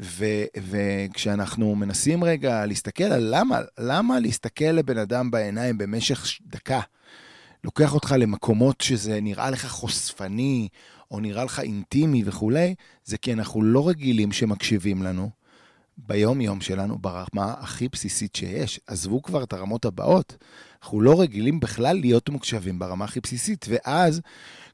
ו, 0.00 0.24
וכשאנחנו 0.56 1.74
מנסים 1.74 2.24
רגע 2.24 2.66
להסתכל 2.66 3.04
על 3.04 3.28
למה, 3.30 3.60
למה 3.78 4.20
להסתכל 4.20 4.64
לבן 4.64 4.98
אדם 4.98 5.30
בעיניים 5.30 5.78
במשך 5.78 6.24
דקה, 6.46 6.80
לוקח 7.64 7.94
אותך 7.94 8.14
למקומות 8.18 8.80
שזה 8.80 9.20
נראה 9.20 9.50
לך 9.50 9.66
חושפני, 9.66 10.68
או 11.10 11.20
נראה 11.20 11.44
לך 11.44 11.60
אינטימי 11.60 12.22
וכולי, 12.26 12.74
זה 13.04 13.18
כי 13.18 13.32
אנחנו 13.32 13.62
לא 13.62 13.88
רגילים 13.88 14.32
שמקשיבים 14.32 15.02
לנו 15.02 15.30
ביום-יום 15.98 16.60
שלנו 16.60 16.98
ברמה 16.98 17.54
הכי 17.58 17.88
בסיסית 17.88 18.36
שיש. 18.36 18.80
עזבו 18.86 19.22
כבר 19.22 19.42
את 19.42 19.52
הרמות 19.52 19.84
הבאות, 19.84 20.36
אנחנו 20.82 21.00
לא 21.00 21.20
רגילים 21.20 21.60
בכלל 21.60 22.00
להיות 22.00 22.28
מוקשבים 22.28 22.78
ברמה 22.78 23.04
הכי 23.04 23.20
בסיסית, 23.20 23.66
ואז 23.68 24.20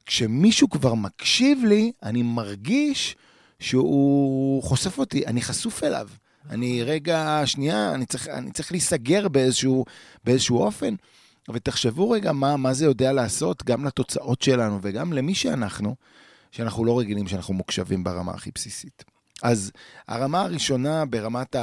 כשמישהו 0.05 0.69
כבר 0.69 0.93
מקשיב 0.93 1.63
לי, 1.67 1.91
אני 2.03 2.23
מרגיש 2.23 3.15
שהוא 3.59 4.63
חושף 4.63 4.97
אותי, 4.97 5.25
אני 5.25 5.41
חשוף 5.41 5.83
אליו. 5.83 6.07
אני 6.49 6.83
רגע, 6.83 7.41
שנייה, 7.45 7.93
אני 7.93 8.05
צריך, 8.05 8.27
אני 8.27 8.51
צריך 8.51 8.71
להיסגר 8.71 9.27
באיזשהו, 9.27 9.85
באיזשהו 10.23 10.57
אופן. 10.57 10.95
ותחשבו 11.49 12.11
רגע 12.11 12.31
מה, 12.31 12.57
מה 12.57 12.73
זה 12.73 12.85
יודע 12.85 13.13
לעשות 13.13 13.63
גם 13.63 13.85
לתוצאות 13.85 14.41
שלנו 14.41 14.79
וגם 14.81 15.13
למי 15.13 15.35
שאנחנו, 15.35 15.95
שאנחנו 16.51 16.85
לא 16.85 16.99
רגילים 16.99 17.27
שאנחנו 17.27 17.53
מוקשבים 17.53 18.03
ברמה 18.03 18.31
הכי 18.31 18.51
בסיסית. 18.55 19.03
אז 19.43 19.71
הרמה 20.07 20.41
הראשונה 20.41 21.05
ברמת 21.05 21.55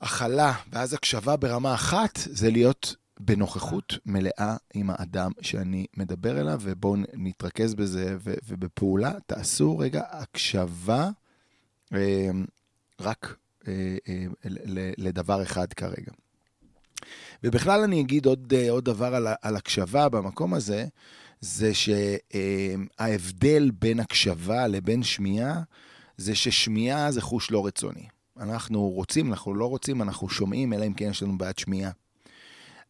ההכלה 0.00 0.52
ואז 0.72 0.94
הקשבה 0.94 1.36
ברמה 1.36 1.74
אחת, 1.74 2.18
זה 2.24 2.50
להיות 2.50 2.96
בנוכחות 3.20 3.94
מלאה 4.06 4.56
עם 4.74 4.90
האדם 4.90 5.32
שאני 5.40 5.86
מדבר 5.96 6.40
אליו, 6.40 6.60
ובואו 6.62 6.96
נתרכז 7.14 7.74
בזה, 7.74 8.16
ו- 8.20 8.34
ובפעולה 8.48 9.12
תעשו 9.26 9.78
רגע 9.78 10.02
הקשבה 10.10 11.10
אה, 11.94 12.30
רק 13.00 13.36
אה, 13.68 13.96
אה, 14.08 14.26
לדבר 14.96 15.42
אחד 15.42 15.72
כרגע. 15.72 16.12
ובכלל 17.44 17.80
אני 17.80 18.00
אגיד 18.00 18.26
עוד, 18.26 18.52
אה, 18.56 18.70
עוד 18.70 18.84
דבר 18.84 19.14
על, 19.14 19.26
על 19.42 19.56
הקשבה 19.56 20.08
במקום 20.08 20.54
הזה, 20.54 20.86
זה 21.40 21.70
שההבדל 21.74 23.70
בין 23.78 24.00
הקשבה 24.00 24.66
לבין 24.66 25.02
שמיעה, 25.02 25.60
זה 26.16 26.34
ששמיעה 26.34 27.12
זה 27.12 27.20
חוש 27.20 27.50
לא 27.50 27.66
רצוני. 27.66 28.06
אנחנו 28.40 28.88
רוצים, 28.88 29.30
אנחנו 29.30 29.54
לא 29.54 29.66
רוצים, 29.66 30.02
אנחנו 30.02 30.28
שומעים, 30.28 30.72
אלא 30.72 30.86
אם 30.86 30.92
כן 30.92 31.08
יש 31.10 31.22
לנו 31.22 31.38
בעיית 31.38 31.58
שמיעה. 31.58 31.90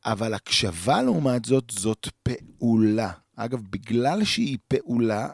אבל 0.04 0.34
הקשבה, 0.34 1.02
לעומת 1.02 1.44
זאת, 1.44 1.64
זאת 1.70 2.08
פעולה. 2.22 3.10
אגב, 3.36 3.60
בגלל 3.70 4.24
שהיא 4.24 4.58
פעולה, 4.68 5.28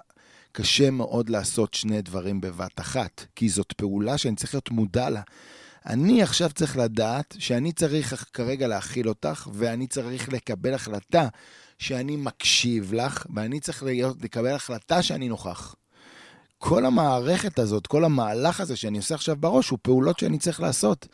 קשה 0.52 0.90
מאוד 0.90 1.28
לעשות 1.28 1.74
שני 1.74 2.02
דברים 2.02 2.40
בבת 2.40 2.80
אחת, 2.80 3.26
כי 3.36 3.48
זאת 3.48 3.72
פעולה 3.72 4.18
שאני 4.18 4.36
צריך 4.36 4.54
להיות 4.54 4.70
מודע 4.70 5.10
לה. 5.10 5.22
אני 5.86 6.22
עכשיו 6.22 6.50
צריך 6.50 6.76
לדעת 6.76 7.34
שאני 7.38 7.72
צריך 7.72 8.24
כרגע 8.32 8.66
להכיל 8.68 9.08
אותך, 9.08 9.48
ואני 9.52 9.86
צריך 9.86 10.32
לקבל 10.32 10.74
החלטה 10.74 11.28
שאני 11.78 12.16
מקשיב 12.16 12.92
לך, 12.92 13.26
ואני 13.34 13.60
צריך 13.60 13.82
להיות, 13.82 14.22
לקבל 14.22 14.54
החלטה 14.54 15.02
שאני 15.02 15.28
נוכח. 15.28 15.74
כל 16.58 16.84
המערכת 16.84 17.58
הזאת, 17.58 17.86
כל 17.86 18.04
המהלך 18.04 18.60
הזה 18.60 18.76
שאני 18.76 18.98
עושה 18.98 19.14
עכשיו 19.14 19.36
בראש, 19.36 19.68
הוא 19.68 19.78
פעולות 19.82 20.18
שאני 20.18 20.38
צריך 20.38 20.60
לעשות. 20.60 21.08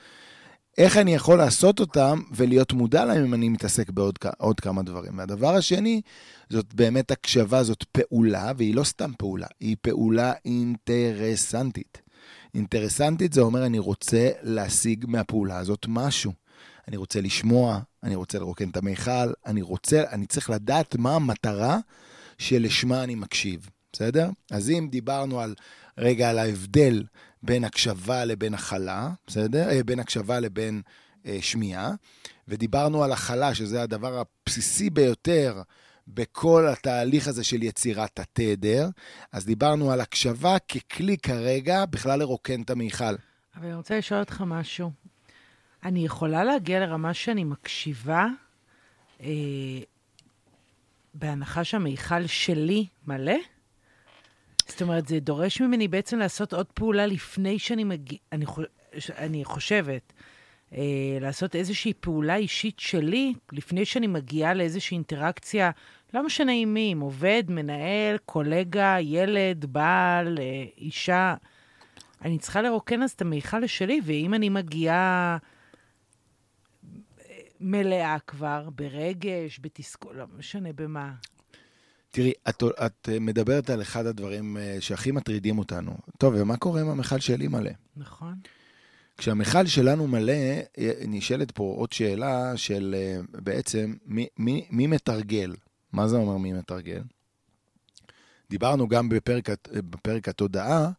איך 0.79 0.97
אני 0.97 1.15
יכול 1.15 1.39
לעשות 1.39 1.81
אותם 1.81 2.21
ולהיות 2.33 2.73
מודע 2.73 3.05
להם 3.05 3.25
אם 3.25 3.35
אני 3.35 3.49
מתעסק 3.49 3.91
בעוד 3.91 4.61
כמה 4.61 4.83
דברים. 4.83 5.19
והדבר 5.19 5.55
השני, 5.55 6.01
זאת 6.51 6.75
באמת 6.75 7.11
הקשבה, 7.11 7.63
זאת 7.63 7.85
פעולה, 7.93 8.53
והיא 8.57 8.75
לא 8.75 8.85
סתם 8.85 9.11
פעולה, 9.19 9.47
היא 9.61 9.77
פעולה 9.83 10.33
אינטרסנטית. 10.45 12.08
אינטרסנטית 12.55 13.33
זה 13.33 13.41
אומר 13.41 13.67
אני 13.67 13.79
רוצה 13.79 14.31
להשיג 14.43 15.05
מהפעולה 15.09 15.59
הזאת 15.59 15.87
משהו. 15.89 16.33
אני 16.89 16.97
רוצה 16.97 17.21
לשמוע, 17.21 17.81
אני 18.03 18.15
רוצה 18.15 18.39
לרוקן 18.39 18.69
את 18.69 18.77
המיכל, 18.77 19.33
אני 19.47 19.63
רוצה, 19.63 20.03
אני 20.13 20.27
צריך 20.27 20.51
לדעת 20.51 20.97
מה 20.97 21.15
המטרה 21.15 21.79
שלשמה 22.39 23.05
אני 23.05 23.15
מקשיב, 23.15 23.69
בסדר? 23.93 24.31
אז 24.51 24.71
אם 24.71 24.89
דיברנו 24.91 25.41
על, 25.41 25.55
רגע, 25.99 26.31
על 26.31 26.39
ההבדל 26.39 27.05
בין 27.43 27.65
הקשבה 27.65 28.25
לבין 28.25 28.55
הכלה, 28.55 29.11
בסדר? 29.27 29.71
אה, 29.71 29.83
בין 29.83 30.01
הקשבה 30.01 30.41
לבין 30.41 30.83
אה, 31.27 31.39
שמיעה, 31.41 31.93
ודיברנו 32.49 33.05
על 33.05 33.13
הכלה, 33.13 33.55
שזה 33.55 33.83
הדבר 33.83 34.23
הבסיסי 34.47 34.91
ביותר 34.91 35.63
בכל 36.15 36.67
התהליך 36.69 37.29
הזה 37.29 37.45
של 37.45 37.63
יצירת 37.63 38.19
התדר, 38.19 38.89
אז 39.33 39.47
דיברנו 39.47 39.93
על 39.93 40.01
הקשבה 40.01 40.57
ככלי 40.59 41.19
כרגע 41.19 41.85
בכלל 41.87 42.19
לרוקן 42.19 42.63
את 42.63 42.71
המיכל. 42.71 43.05
אבל 43.57 43.67
אני 43.67 43.75
רוצה 43.75 43.99
לשאול 43.99 44.21
אותך 44.21 44.43
משהו. 44.47 44.91
אני 45.85 46.05
יכולה 46.05 46.45
להגיע 46.45 46.81
לרמה 46.81 47.15
שאני 47.15 47.45
מקשיבה, 47.45 48.27
אה, 49.21 49.29
בהנחה 51.15 51.65
שהמיכל 51.65 52.27
שלי 52.27 52.87
מלא? 53.07 53.37
זאת 54.69 54.83
אומרת, 54.83 55.09
זה 55.09 55.21
דורש 55.21 55.61
ממני 55.61 55.89
בעצם 55.89 56.19
לעשות 56.19 56.53
עוד 56.53 56.67
פעולה 56.67 57.07
לפני 57.07 57.59
שאני 57.59 57.85
מגיע... 57.85 58.19
אני, 58.33 58.47
חוש... 58.47 58.67
אני 59.11 59.45
חושבת, 59.45 60.13
אה, 60.73 61.19
לעשות 61.21 61.57
איזושהי 61.57 61.93
פעולה 62.01 62.37
אישית 62.37 62.79
שלי, 62.81 63.35
לפני 63.53 63.85
שאני 63.85 64.07
מגיעה 64.07 64.55
לאיזושהי 64.55 64.95
אינטראקציה, 64.95 65.71
לא 66.15 66.27
משנה 66.27 66.53
עם 66.53 66.75
מי, 66.75 66.91
עם 66.91 67.01
עובד, 67.01 67.43
מנהל, 67.49 68.19
קולגה, 68.25 68.97
ילד, 69.01 69.65
בעל, 69.65 70.39
אה, 70.39 70.65
אישה. 70.79 71.35
אני 72.23 72.39
צריכה 72.39 72.63
לרוקן 72.63 73.03
אז 73.03 73.11
את 73.11 73.23
המיכל 73.23 73.67
שלי, 73.67 74.01
ואם 74.05 74.35
אני 74.35 74.49
מגיעה 74.49 75.39
אה, 77.31 77.37
מלאה 77.61 78.17
כבר, 78.27 78.69
ברגש, 78.75 79.61
בתסכול, 79.63 80.17
לא 80.17 80.25
משנה 80.39 80.73
במה. 80.75 81.13
תראי, 82.11 82.33
את, 82.49 82.63
את 82.87 83.09
מדברת 83.21 83.71
על 83.71 83.83
אחד 83.83 84.07
הדברים 84.07 84.57
אה, 84.57 84.77
שהכי 84.81 85.11
מטרידים 85.11 85.59
אותנו. 85.59 85.93
טוב, 86.19 86.35
ומה 86.37 86.57
קורה 86.57 86.83
אם 86.83 86.89
המכל 86.89 87.19
שלי 87.19 87.49
מלא? 87.49 87.71
נכון. 87.97 88.35
כשהמכל 89.19 89.67
שלנו 89.67 90.07
מלא, 90.07 90.33
נשאלת 91.09 91.51
פה 91.51 91.75
עוד 91.79 91.93
שאלה 91.93 92.57
של 92.57 92.95
בעצם 93.33 93.95
מי, 94.07 94.27
מי, 94.39 94.67
מי 94.71 94.87
מתרגל? 94.87 95.55
מה 95.93 96.09
זה 96.09 96.17
אומר 96.17 96.37
מי 96.37 96.53
מתרגל? 96.53 97.03
דיברנו 98.51 98.89
גם 98.89 99.09
בפרק, 99.09 99.49
בפרק 99.73 100.29
התודעה, 100.29 100.91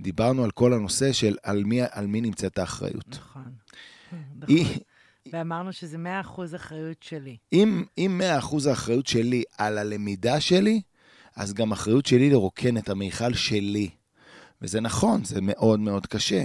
דיברנו 0.00 0.44
על 0.44 0.50
כל 0.50 0.72
הנושא 0.72 1.12
של 1.12 1.36
על 1.42 1.64
מי, 1.64 1.80
על 1.90 2.06
מי 2.06 2.20
נמצאת 2.20 2.58
האחריות. 2.58 3.08
נכון. 3.08 3.52
היא, 4.46 4.78
ואמרנו 5.32 5.72
שזה 5.72 5.96
100% 6.24 6.56
אחריות 6.56 7.02
שלי. 7.02 7.36
אם, 7.52 7.84
אם 7.98 8.20
100% 8.40 8.68
האחריות 8.68 9.06
שלי 9.06 9.42
על 9.58 9.78
הלמידה 9.78 10.40
שלי, 10.40 10.80
אז 11.36 11.54
גם 11.54 11.72
אחריות 11.72 12.06
שלי 12.06 12.30
לרוקן 12.30 12.76
את 12.76 12.88
המיכל 12.88 13.34
שלי. 13.34 13.90
וזה 14.62 14.80
נכון, 14.80 15.24
זה 15.24 15.40
מאוד 15.40 15.80
מאוד 15.80 16.06
קשה. 16.06 16.44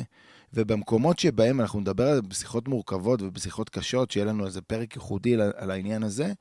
ובמקומות 0.53 1.19
שבהם 1.19 1.61
אנחנו 1.61 1.79
נדבר 1.79 2.07
על 2.07 2.15
זה 2.15 2.21
בשיחות 2.21 2.67
מורכבות 2.67 3.21
ובשיחות 3.21 3.69
קשות, 3.69 4.11
שיהיה 4.11 4.25
לנו 4.25 4.45
איזה 4.45 4.61
פרק 4.61 4.95
ייחודי 4.95 5.33
על, 5.33 5.51
על 5.55 5.71
העניין 5.71 6.03
הזה, 6.03 6.33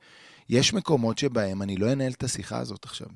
יש 0.49 0.73
מקומות 0.73 1.17
שבהם 1.17 1.61
אני 1.61 1.77
לא 1.77 1.91
אנהל 1.91 2.11
את 2.11 2.23
השיחה 2.23 2.59
הזאת 2.59 2.85
עכשיו. 2.85 3.07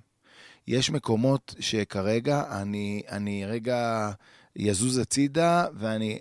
יש 0.67 0.89
מקומות 0.89 1.55
שכרגע 1.59 2.61
אני, 2.61 3.01
אני 3.09 3.45
רגע 3.45 4.11
יזוז 4.55 4.97
הצידה 4.97 5.65
ואני 5.73 6.19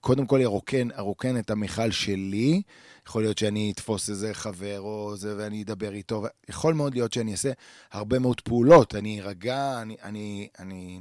קודם 0.00 0.26
כל 0.26 0.42
ארוקן, 0.42 0.88
ארוקן 0.90 1.38
את 1.38 1.50
המכל 1.50 1.90
שלי. 1.90 2.62
יכול 3.08 3.22
להיות 3.22 3.38
שאני 3.38 3.72
אתפוס 3.74 4.10
איזה 4.10 4.34
חבר 4.34 4.80
או 4.80 5.16
זה 5.16 5.34
ואני 5.38 5.62
אדבר 5.62 5.92
איתו. 5.92 6.24
יכול 6.48 6.74
מאוד 6.74 6.94
להיות 6.94 7.12
שאני 7.12 7.32
אעשה 7.32 7.52
הרבה 7.92 8.18
מאוד 8.18 8.40
פעולות. 8.40 8.94
אני 8.94 9.20
ארגע, 9.20 9.82
אני, 9.82 9.96
אני, 10.02 10.48
אני 10.58 11.00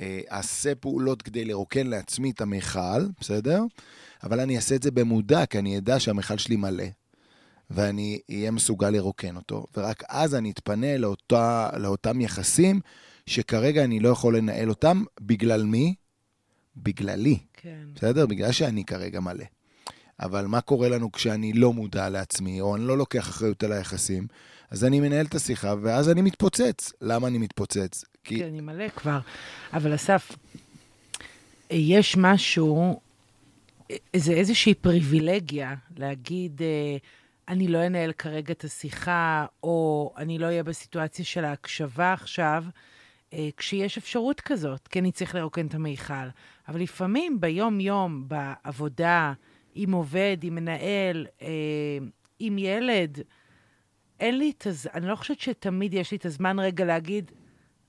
אה, 0.00 0.20
אעשה 0.30 0.74
פעולות 0.74 1.22
כדי 1.22 1.44
לרוקן 1.44 1.86
לעצמי 1.86 2.30
את 2.30 2.40
המכל, 2.40 3.06
בסדר? 3.20 3.62
אבל 4.22 4.40
אני 4.40 4.56
אעשה 4.56 4.74
את 4.74 4.82
זה 4.82 4.90
במודע, 4.90 5.46
כי 5.46 5.58
אני 5.58 5.78
אדע 5.78 6.00
שהמכל 6.00 6.38
שלי 6.38 6.56
מלא. 6.56 6.84
ואני 7.70 8.20
אהיה 8.30 8.50
מסוגל 8.50 8.90
לרוקן 8.90 9.36
אותו, 9.36 9.66
ורק 9.76 10.02
אז 10.08 10.34
אני 10.34 10.50
אתפנה 10.50 10.96
לאותה, 10.98 11.70
לאותם 11.76 12.20
יחסים 12.20 12.80
שכרגע 13.26 13.84
אני 13.84 14.00
לא 14.00 14.08
יכול 14.08 14.36
לנהל 14.36 14.68
אותם. 14.68 15.04
בגלל 15.20 15.64
מי? 15.64 15.94
בגללי. 16.76 17.38
כן. 17.52 17.84
בסדר? 17.94 18.26
בגלל 18.26 18.52
שאני 18.52 18.84
כרגע 18.84 19.20
מלא. 19.20 19.44
אבל 20.20 20.46
מה 20.46 20.60
קורה 20.60 20.88
לנו 20.88 21.12
כשאני 21.12 21.52
לא 21.52 21.72
מודע 21.72 22.08
לעצמי, 22.08 22.60
או 22.60 22.76
אני 22.76 22.86
לא 22.86 22.98
לוקח 22.98 23.28
אחריות 23.28 23.62
על 23.62 23.72
היחסים? 23.72 24.26
אז 24.70 24.84
אני 24.84 25.00
מנהל 25.00 25.26
את 25.26 25.34
השיחה, 25.34 25.74
ואז 25.82 26.10
אני 26.10 26.22
מתפוצץ. 26.22 26.92
למה 27.00 27.28
אני 27.28 27.38
מתפוצץ? 27.38 28.04
כי... 28.24 28.36
כי 28.36 28.44
אני 28.44 28.60
מלא 28.60 28.88
כבר. 28.88 29.18
אבל 29.72 29.94
אסף, 29.94 30.32
יש 31.70 32.16
משהו, 32.16 33.00
זה 34.16 34.32
איזושהי 34.32 34.74
פריבילגיה 34.74 35.74
להגיד, 35.96 36.62
אה, 36.62 36.96
אני 37.48 37.68
לא 37.68 37.86
אנהל 37.86 38.12
כרגע 38.12 38.52
את 38.52 38.64
השיחה, 38.64 39.46
או 39.62 40.12
אני 40.16 40.38
לא 40.38 40.46
אהיה 40.46 40.62
בסיטואציה 40.62 41.24
של 41.24 41.44
ההקשבה 41.44 42.12
עכשיו, 42.12 42.64
אה, 43.32 43.48
כשיש 43.56 43.98
אפשרות 43.98 44.40
כזאת, 44.40 44.88
כי 44.88 44.98
אני 44.98 45.12
צריך 45.12 45.34
לרוקן 45.34 45.66
את 45.66 45.74
המיכל. 45.74 46.28
אבל 46.68 46.80
לפעמים 46.80 47.40
ביום-יום, 47.40 48.28
בעבודה, 48.28 49.32
עם 49.74 49.92
עובד, 49.92 50.36
עם 50.42 50.54
מנהל, 50.54 51.26
אה, 51.42 51.48
עם 52.38 52.58
ילד, 52.58 53.18
אין 54.20 54.38
לי 54.38 54.52
את 54.58 54.66
הזמן, 54.66 54.92
אני 54.94 55.08
לא 55.08 55.16
חושבת 55.16 55.40
שתמיד 55.40 55.94
יש 55.94 56.10
לי 56.10 56.16
את 56.16 56.26
הזמן 56.26 56.58
רגע 56.58 56.84
להגיד, 56.84 57.32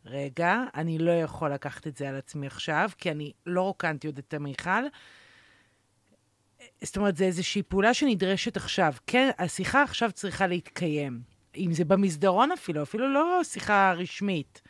רגע, 0.05 0.63
אני 0.75 0.97
לא 0.97 1.11
יכול 1.11 1.53
לקחת 1.53 1.87
את 1.87 1.97
זה 1.97 2.09
על 2.09 2.15
עצמי 2.15 2.47
עכשיו, 2.47 2.89
כי 2.97 3.11
אני 3.11 3.31
לא 3.45 3.61
רוקנתי 3.61 4.07
עוד 4.07 4.17
את 4.17 4.33
המיכל. 4.33 4.83
זאת 6.81 6.97
אומרת, 6.97 7.17
זו 7.17 7.23
איזושהי 7.23 7.63
פעולה 7.63 7.93
שנדרשת 7.93 8.57
עכשיו. 8.57 8.93
כן, 9.07 9.29
השיחה 9.39 9.83
עכשיו 9.83 10.11
צריכה 10.11 10.47
להתקיים. 10.47 11.21
אם 11.57 11.73
זה 11.73 11.85
במסדרון 11.85 12.51
אפילו, 12.51 12.83
אפילו 12.83 13.13
לא 13.13 13.41
שיחה 13.43 13.93
רשמית. 13.97 14.61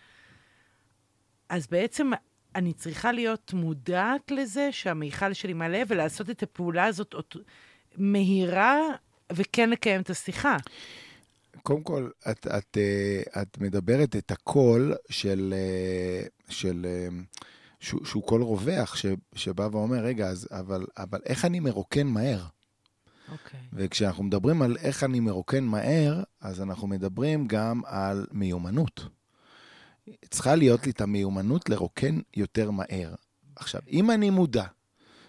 אז 1.50 1.68
בעצם 1.68 2.12
אני 2.56 2.74
צריכה 2.74 3.12
להיות 3.12 3.54
מודעת 3.54 4.32
לזה 4.32 4.72
שהמיכל 4.72 5.34
שלי 5.34 5.54
מלא, 5.54 5.80
ולעשות 5.88 6.30
את 6.30 6.44
הפעולה 6.44 6.86
הזאת 6.86 7.16
מהירה, 7.98 8.80
וכן 9.34 9.70
לקיים 9.70 10.02
את 10.02 10.10
השיחה. 10.10 10.58
קודם 11.64 11.84
כל, 11.84 12.10
את, 12.32 12.48
את, 12.48 12.78
אה, 12.78 13.42
את 13.42 13.58
מדברת 13.58 14.16
את 14.16 14.32
הקול 14.32 14.96
של, 15.10 15.54
אה, 15.58 16.28
של 16.50 16.86
שהוא, 17.80 18.06
שהוא 18.06 18.24
קול 18.24 18.44
רווח, 18.44 18.96
ש, 18.96 19.06
שבא 19.36 19.68
ואומר, 19.72 19.98
רגע, 19.98 20.28
אז, 20.28 20.48
אבל, 20.52 20.86
אבל 20.98 21.20
איך 21.26 21.46
אני 21.46 21.60
מרוקן 21.60 22.08
מהר? 22.08 22.46
אוקיי. 23.32 23.60
Okay. 23.60 23.64
וכשאנחנו 23.74 24.24
מדברים 24.24 24.62
על 24.62 24.78
איך 24.78 25.04
אני 25.04 25.20
מרוקן 25.20 25.64
מהר, 25.64 26.24
אז 26.42 26.62
אנחנו 26.62 26.88
מדברים 26.88 27.48
גם 27.48 27.82
על 27.86 28.28
מיומנות. 28.32 29.08
צריכה 30.30 30.56
להיות 30.56 30.86
לי 30.86 30.92
את 30.92 31.02
המיומנות 31.02 31.70
לרוקן 31.70 32.20
יותר 32.36 32.72
מהר. 32.72 33.16
עכשיו, 33.56 33.82
אם 33.92 34.12
אני 34.12 34.30
מודע, 34.30 34.66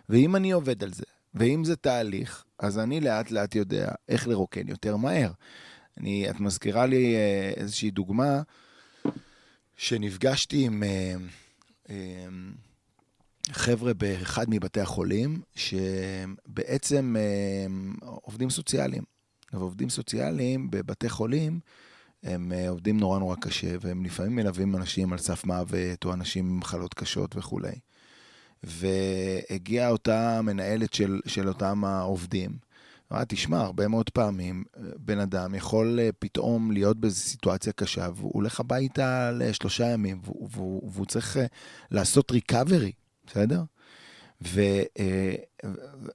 ואם 0.08 0.36
אני 0.36 0.50
עובד 0.50 0.82
על 0.84 0.92
זה, 0.92 1.04
ואם 1.34 1.64
זה 1.64 1.76
תהליך, 1.76 2.44
אז 2.58 2.78
אני 2.78 3.00
לאט 3.00 3.30
לאט 3.30 3.54
יודע 3.54 3.88
איך 4.08 4.28
לרוקן 4.28 4.68
יותר 4.68 4.96
מהר. 4.96 5.32
אני, 5.98 6.30
את 6.30 6.40
מזכירה 6.40 6.86
לי 6.86 7.14
אה, 7.16 7.52
איזושהי 7.56 7.90
דוגמה 7.90 8.42
שנפגשתי 9.76 10.64
עם 10.64 10.82
אה, 10.82 11.14
חבר'ה 13.50 13.94
באחד 13.94 14.44
מבתי 14.48 14.80
החולים, 14.80 15.40
שבעצם 15.54 17.16
עובדים 18.00 18.50
סוציאליים. 18.50 19.02
ועובדים 19.52 19.90
סוציאליים 19.90 20.70
בבתי 20.70 21.08
חולים, 21.08 21.60
הם 22.22 22.52
אה, 22.52 22.68
עובדים 22.68 23.00
נורא 23.00 23.18
נורא 23.18 23.36
קשה, 23.36 23.76
והם 23.80 24.04
לפעמים 24.04 24.36
מלווים 24.36 24.76
אנשים 24.76 25.12
על 25.12 25.18
סף 25.18 25.44
מוות, 25.44 26.04
או 26.04 26.12
אנשים 26.12 26.46
עם 26.46 26.58
מחלות 26.58 26.94
קשות 26.94 27.36
וכולי. 27.36 27.74
והגיעה 28.62 29.90
אותה 29.90 30.42
מנהלת 30.42 30.94
של, 30.94 31.20
של 31.26 31.48
אותם 31.48 31.84
העובדים. 31.84 32.50
אמרה, 33.12 33.24
תשמע, 33.24 33.60
הרבה 33.60 33.88
מאוד 33.88 34.10
פעמים 34.10 34.64
אה, 34.76 34.82
בן 34.96 35.18
אדם 35.18 35.54
יכול 35.54 36.00
אה, 36.00 36.10
פתאום 36.18 36.70
להיות 36.70 36.96
באיזו 36.96 37.20
סיטואציה 37.20 37.72
קשה, 37.72 38.08
והוא 38.14 38.30
הולך 38.34 38.60
הביתה 38.60 39.30
לשלושה 39.32 39.86
ימים, 39.86 40.20
והוא, 40.24 40.48
והוא, 40.52 40.90
והוא 40.92 41.06
צריך 41.06 41.36
לעשות 41.90 42.30
ריקאברי, 42.30 42.92
בסדר? 43.26 43.62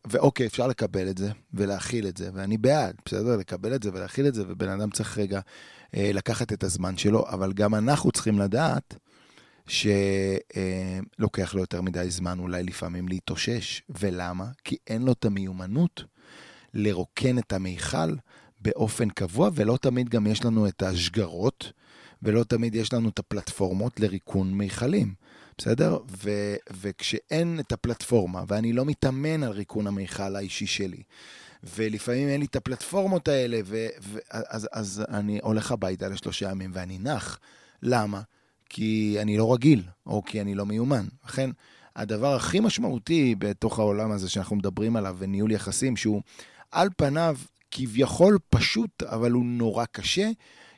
ואוקיי, 0.06 0.48
אפשר 0.48 0.68
לקבל 0.68 1.10
את 1.10 1.18
זה 1.18 1.32
ולהכיל 1.54 2.08
את 2.08 2.18
זה, 2.18 2.30
ואני 2.34 2.58
בעד, 2.58 2.96
בסדר? 3.06 3.38
לקבל 3.38 3.76
את 3.76 3.84
זה 3.84 3.90
ולהכיל 3.94 4.28
את 4.28 4.36
זה, 4.36 4.44
ובן 4.48 4.70
אדם 4.70 4.90
צריך 4.90 5.18
רגע 5.18 5.40
אה, 5.96 6.12
לקחת 6.14 6.54
את 6.54 6.64
הזמן 6.64 6.98
שלו, 6.98 7.28
אבל 7.30 7.54
גם 7.54 7.76
אנחנו 7.76 8.12
צריכים 8.12 8.40
לדעת 8.40 8.96
שלוקח 9.68 11.54
לו 11.54 11.62
יותר 11.62 11.82
מדי 11.82 12.10
זמן 12.10 12.40
אולי 12.40 12.64
לפעמים 12.64 13.08
להתאושש. 13.08 13.82
ולמה? 13.90 14.46
כי 14.64 14.78
אין 14.88 15.02
לו 15.02 15.12
את 15.12 15.26
המיומנות 15.26 16.04
לרוקן 16.74 17.38
את 17.38 17.54
המיכל 17.54 18.16
באופן 18.62 19.10
קבוע, 19.10 19.50
ולא 19.56 19.78
תמיד 19.82 20.10
גם 20.10 20.28
יש 20.28 20.46
לנו 20.46 20.68
את 20.68 20.84
השגרות, 20.84 21.72
ולא 22.24 22.44
תמיד 22.44 22.76
יש 22.76 22.94
לנו 22.94 23.10
את 23.10 23.20
הפלטפורמות 23.20 24.00
לריקון 24.00 24.54
מיכלים. 24.54 25.14
בסדר? 25.58 26.00
ו- 26.24 26.56
וכשאין 26.82 27.60
את 27.60 27.72
הפלטפורמה, 27.72 28.44
ואני 28.48 28.74
לא 28.74 28.86
מתאמן 28.86 29.44
על 29.44 29.52
ריקון 29.52 29.88
המיכל 29.88 30.36
האישי 30.36 30.66
שלי, 30.66 31.04
ולפעמים 31.76 32.28
אין 32.28 32.40
לי 32.40 32.46
את 32.46 32.56
הפלטפורמות 32.56 33.28
האלה, 33.28 33.60
ו- 33.66 33.88
ו- 34.04 34.20
אז, 34.30 34.68
אז 34.72 35.04
אני 35.10 35.40
הולך 35.44 35.72
הביתה 35.72 36.10
לשלושה 36.10 36.50
ימים 36.52 36.72
ואני 36.74 36.98
נח. 37.00 37.40
למה? 37.84 38.22
כי 38.70 39.18
אני 39.22 39.38
לא 39.38 39.54
רגיל, 39.54 39.84
או 40.06 40.24
כי 40.26 40.42
אני 40.42 40.56
לא 40.56 40.66
מיומן. 40.66 41.06
לכן, 41.26 41.50
הדבר 41.96 42.36
הכי 42.36 42.60
משמעותי 42.60 43.36
בתוך 43.38 43.80
העולם 43.80 44.12
הזה 44.12 44.30
שאנחנו 44.30 44.56
מדברים 44.56 44.96
עליו, 44.96 45.16
וניהול 45.20 45.52
יחסים, 45.52 45.98
שהוא 45.98 46.22
על 46.72 46.90
פניו 46.98 47.38
כביכול 47.72 48.38
פשוט, 48.50 49.04
אבל 49.04 49.32
הוא 49.32 49.46
נורא 49.46 49.86
קשה, 49.92 50.30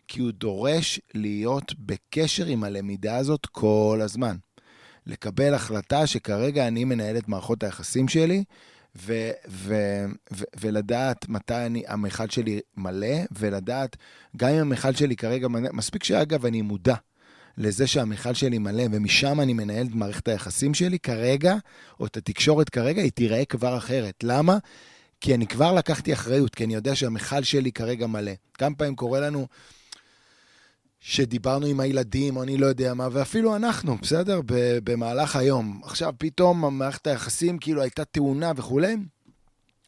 כי 0.08 0.22
הוא 0.22 0.32
דורש 0.32 1.00
להיות 1.14 1.74
בקשר 1.80 2.46
עם 2.46 2.64
הלמידה 2.64 3.18
הזאת 3.18 3.46
כל 3.46 4.00
הזמן. 4.02 4.36
לקבל 5.06 5.54
החלטה 5.54 6.08
שכרגע 6.08 6.68
אני 6.68 6.84
מנהל 6.84 7.18
את 7.18 7.28
מערכות 7.28 7.64
היחסים 7.64 8.08
שלי, 8.08 8.44
ו- 8.96 9.32
ו- 9.50 10.06
ו- 10.34 10.44
ולדעת 10.60 11.30
מתי 11.30 11.66
אני, 11.66 11.84
המכל 11.88 12.30
שלי 12.30 12.60
מלא, 12.78 13.18
ולדעת, 13.32 13.98
גם 14.38 14.50
אם 14.50 14.60
המכל 14.60 14.94
שלי 14.94 15.16
כרגע 15.16 15.48
מלא, 15.48 15.70
מספיק 15.74 16.04
שאגב, 16.04 16.46
אני 16.46 16.62
מודע 16.62 16.96
לזה 17.58 17.88
שהמכל 17.88 18.34
שלי 18.34 18.58
מלא, 18.58 18.84
ומשם 18.92 19.42
אני 19.42 19.54
מנהל 19.54 19.86
את 19.86 19.96
מערכת 19.96 20.28
היחסים 20.28 20.74
שלי 20.74 21.00
כרגע, 21.00 21.56
או 22.00 22.06
את 22.06 22.18
התקשורת 22.18 22.70
כרגע, 22.70 23.02
היא 23.02 23.12
תיראה 23.12 23.46
כבר 23.46 23.78
אחרת. 23.78 24.24
למה? 24.24 24.58
כי 25.24 25.36
אני 25.36 25.48
כבר 25.48 25.74
לקחתי 25.74 26.14
אחריות, 26.14 26.56
כי 26.56 26.64
אני 26.64 26.74
יודע 26.74 26.96
שהמכל 26.96 27.44
שלי 27.44 27.72
כרגע 27.72 28.08
מלא. 28.08 28.32
כמה 28.54 28.76
פעמים 28.76 28.96
קורה 28.96 29.20
לנו 29.20 29.48
שדיברנו 31.00 31.66
עם 31.66 31.80
הילדים, 31.80 32.38
או 32.38 32.44
אני 32.44 32.58
לא 32.58 32.66
יודע 32.66 32.94
מה, 32.94 33.08
ואפילו 33.12 33.56
אנחנו, 33.56 33.98
בסדר? 33.98 34.42
במהלך 34.84 35.36
היום. 35.36 35.82
עכשיו, 35.84 36.14
פתאום 36.18 36.78
מערכת 36.78 37.08
היחסים 37.08 37.58
כאילו 37.58 37.82
הייתה 37.82 38.06
תאונה 38.06 38.52
וכולי, 38.56 38.96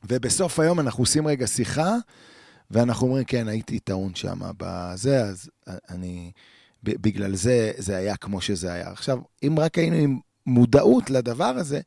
ובסוף 0.10 0.60
היום 0.60 0.80
אנחנו 0.80 1.02
עושים 1.02 1.28
רגע 1.28 1.48
שיחה, 1.48 1.95
ואנחנו 2.71 3.08
אומרים, 3.08 3.24
כן, 3.24 3.48
הייתי 3.48 3.80
טעון 3.80 4.15
שם 4.15 4.39
בזה, 4.58 5.21
אז 5.24 5.50
אני... 5.89 6.32
בגלל 6.84 7.36
זה 7.36 7.71
זה 7.78 7.98
היה 7.98 8.15
כמו 8.15 8.41
שזה 8.41 8.74
היה. 8.74 8.91
עכשיו, 8.91 9.19
אם 9.43 9.60
רק 9.60 9.78
היינו 9.78 9.95
עם 9.95 10.19
מודעות 10.45 11.10
לדבר 11.10 11.54
הזה, 11.58 11.82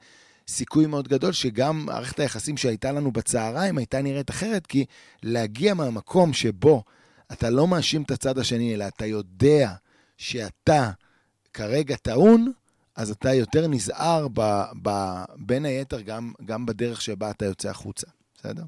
סיכוי 0.49 0.87
מאוד 0.87 1.09
גדול 1.09 1.33
שגם 1.33 1.87
מערכת 1.87 2.21
היחסים 2.21 2.57
שהייתה 2.57 2.93
לנו 2.93 3.13
בצהריים 3.13 3.79
הייתה 3.79 4.03
נראית 4.03 4.31
אחרת, 4.31 4.67
כי 4.67 4.85
להגיע 5.23 5.75
מהמקום 5.75 6.33
שבו 6.33 6.83
אתה 7.33 7.51
לא 7.51 7.67
מאשים 7.67 8.03
את 8.03 8.11
הצד 8.11 8.39
השני, 8.39 8.75
אלא 8.75 8.89
אתה 8.89 9.07
יודע 9.07 9.73
שאתה 10.17 10.91
כרגע 11.53 11.97
טעון, 11.97 12.53
אז 12.97 13.11
אתה 13.11 13.35
יותר 13.35 13.67
נזהר 13.67 14.27
ב, 14.33 14.63
ב, 14.83 14.91
בין 15.37 15.65
היתר 15.65 16.01
גם, 16.01 16.33
גם 16.45 16.67
בדרך 16.67 17.01
שבה 17.01 17.31
אתה 17.31 17.45
יוצא 17.45 17.71
החוצה, 17.71 18.07
בסדר? 18.35 18.63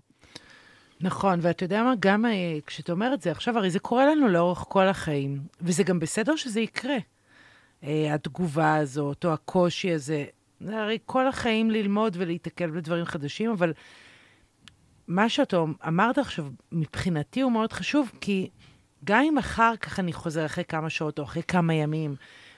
נכון, 1.01 1.38
ואתה 1.43 1.64
יודע 1.64 1.83
מה, 1.83 1.95
גם 2.01 2.27
אה, 2.27 2.59
כשאתה 2.66 2.93
אומר 2.93 3.14
את 3.14 3.23
זה 3.23 3.31
עכשיו, 3.31 3.59
הרי 3.59 3.71
זה 3.71 3.79
קורה 3.79 4.07
לנו 4.07 4.29
לאורך 4.29 4.64
כל 4.69 4.88
החיים, 4.88 5.40
וזה 5.61 5.83
גם 5.83 5.99
בסדר 5.99 6.37
שזה 6.37 6.61
יקרה. 6.61 6.97
אה, 7.85 8.14
התגובה 8.14 8.77
הזאת, 8.77 9.25
או 9.25 9.33
הקושי 9.33 9.93
הזה, 9.93 10.25
זה 10.61 10.83
הרי 10.83 10.99
כל 11.07 11.29
החיים 11.29 11.70
ללמוד 11.70 12.16
ולהיתקל 12.18 12.70
בדברים 12.70 13.05
חדשים, 13.05 13.51
אבל 13.51 13.73
מה 15.09 15.29
שאתה 15.29 15.57
אמרת 15.88 16.18
עכשיו, 16.18 16.46
מבחינתי 16.73 17.40
הוא 17.40 17.53
מאוד 17.53 17.73
חשוב, 17.73 18.12
כי 18.20 18.51
גם 19.05 19.23
אם 19.23 19.38
אחר 19.38 19.77
כך 19.81 20.01
אני 20.01 20.12
חוזר 20.12 20.46
אחרי 20.46 20.64
כמה 20.64 20.90
שעות 20.90 21.18
או 21.18 21.25
אחרי 21.25 21.42
כמה 21.42 21.75
ימים, 21.75 22.16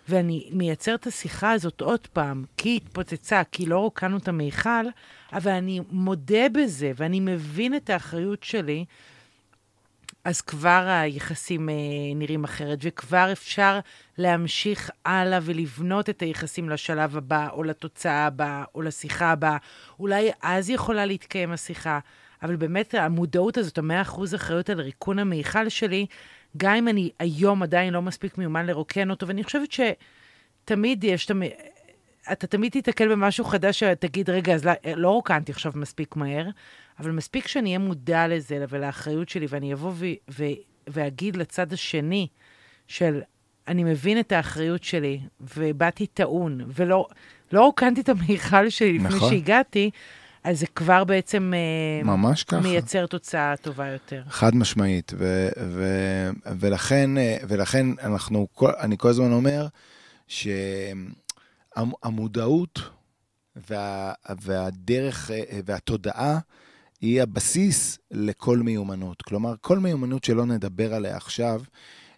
ואני 0.09 0.49
מייצר 0.53 0.95
את 0.95 1.07
השיחה 1.07 1.53
הזאת 1.53 1.81
עוד 1.81 2.07
פעם, 2.07 2.45
כי 2.57 2.69
היא 2.69 2.77
התפוצצה, 2.77 3.43
כי 3.53 3.67
לא 3.67 3.79
רוקנו 3.79 4.17
את 4.17 4.29
המיכל, 4.29 4.87
אבל 5.33 5.53
אני 5.53 5.81
מודה 5.91 6.49
בזה, 6.53 6.93
ואני 6.97 7.21
מבין 7.21 7.77
את 7.77 7.91
האחריות 7.91 8.43
שלי, 8.43 8.85
אז 10.25 10.41
כבר 10.41 10.87
היחסים 10.89 11.69
אה, 11.69 11.75
נראים 12.15 12.45
אחרת, 12.45 12.79
וכבר 12.83 13.29
אפשר 13.33 13.81
להמשיך 14.19 14.91
הלאה 15.05 15.39
ולבנות 15.43 16.11
את 16.11 16.23
היחסים 16.23 16.69
לשלב 16.69 17.17
הבא, 17.17 17.49
או 17.51 17.63
לתוצאה 17.63 18.27
הבאה, 18.27 18.65
או 18.75 18.83
לשיחה 18.83 19.31
הבאה. 19.31 19.57
אולי 19.99 20.31
אז 20.43 20.71
יכולה 20.71 21.07
להתקיים 21.07 21.53
השיחה. 21.53 21.99
אבל 22.43 22.57
באמת 22.57 22.95
המודעות 22.95 23.57
הזאת, 23.59 23.79
המאה 23.79 24.03
אחוז 24.03 24.35
אחריות 24.35 24.71
על 24.71 24.81
ריקון 24.81 25.19
המיכל 25.19 25.69
שלי, 25.69 26.07
גם 26.57 26.75
אם 26.75 26.89
אני 26.89 27.11
היום 27.19 27.63
עדיין 27.63 27.93
לא 27.93 28.03
מספיק 28.03 28.39
מיומן 28.39 28.67
לרוקן 28.67 29.11
אותו, 29.11 29.29
ואני 29.29 29.45
חושבת 29.45 29.69
שתמיד 29.73 31.05
יש, 31.05 31.27
תמיד, 31.27 31.53
אתה 32.33 32.47
תמיד 32.47 32.73
תיתקל 32.73 33.09
במשהו 33.09 33.45
חדש 33.45 33.81
שתגיד, 33.81 34.31
רגע, 34.31 34.55
אז 34.55 34.65
לא, 34.65 34.73
לא 34.97 35.11
רוקנתי 35.11 35.53
עכשיו 35.53 35.73
מספיק 35.75 36.17
מהר, 36.17 36.49
אבל 36.99 37.11
מספיק 37.11 37.47
שאני 37.47 37.69
אהיה 37.69 37.79
מודע 37.79 38.29
לזה 38.29 38.65
ולאחריות 38.69 39.29
שלי, 39.29 39.47
ואני 39.49 39.73
אבוא 39.73 39.93
ו, 39.95 40.07
ו, 40.31 40.45
ואגיד 40.87 41.37
לצד 41.37 41.73
השני 41.73 42.29
של, 42.87 43.21
אני 43.69 43.85
מבין 43.85 44.21
את 44.21 44.33
האחריות 44.33 44.85
שלי, 44.85 45.21
ובאתי 45.57 46.07
טעון, 46.07 46.61
ולא 46.67 47.07
לא 47.53 47.65
רוקנתי 47.65 48.01
את 48.01 48.09
המיכל 48.09 48.69
שלי 48.69 48.93
לפני 48.93 49.09
נכון. 49.09 49.31
שהגעתי, 49.31 49.91
אז 50.45 50.61
זה 50.61 50.67
כבר 50.67 51.05
בעצם 51.05 51.53
אה, 51.55 52.05
ממש 52.05 52.45
ככה. 52.45 52.61
מייצר 52.61 53.07
תוצאה 53.07 53.55
טובה 53.57 53.89
יותר. 53.89 54.23
חד 54.29 54.55
משמעית, 54.57 55.13
ו, 55.19 55.49
ו, 55.61 55.87
ולכן, 56.59 57.19
אה, 57.19 57.37
ולכן 57.49 57.87
אנחנו, 58.03 58.47
אני 58.63 58.99
כל 58.99 59.09
הזמן 59.09 59.33
אומר 59.33 59.67
שהמודעות 61.77 62.81
וה, 63.71 64.13
והדרך 64.43 65.31
אה, 65.31 65.61
והתודעה 65.65 66.39
היא 67.01 67.23
הבסיס 67.23 67.99
לכל 68.11 68.59
מיומנות. 68.59 69.23
כלומר, 69.23 69.55
כל 69.61 69.79
מיומנות 69.79 70.25
שלא 70.25 70.47
נדבר 70.47 70.95
עליה 70.95 71.17
עכשיו, 71.17 71.63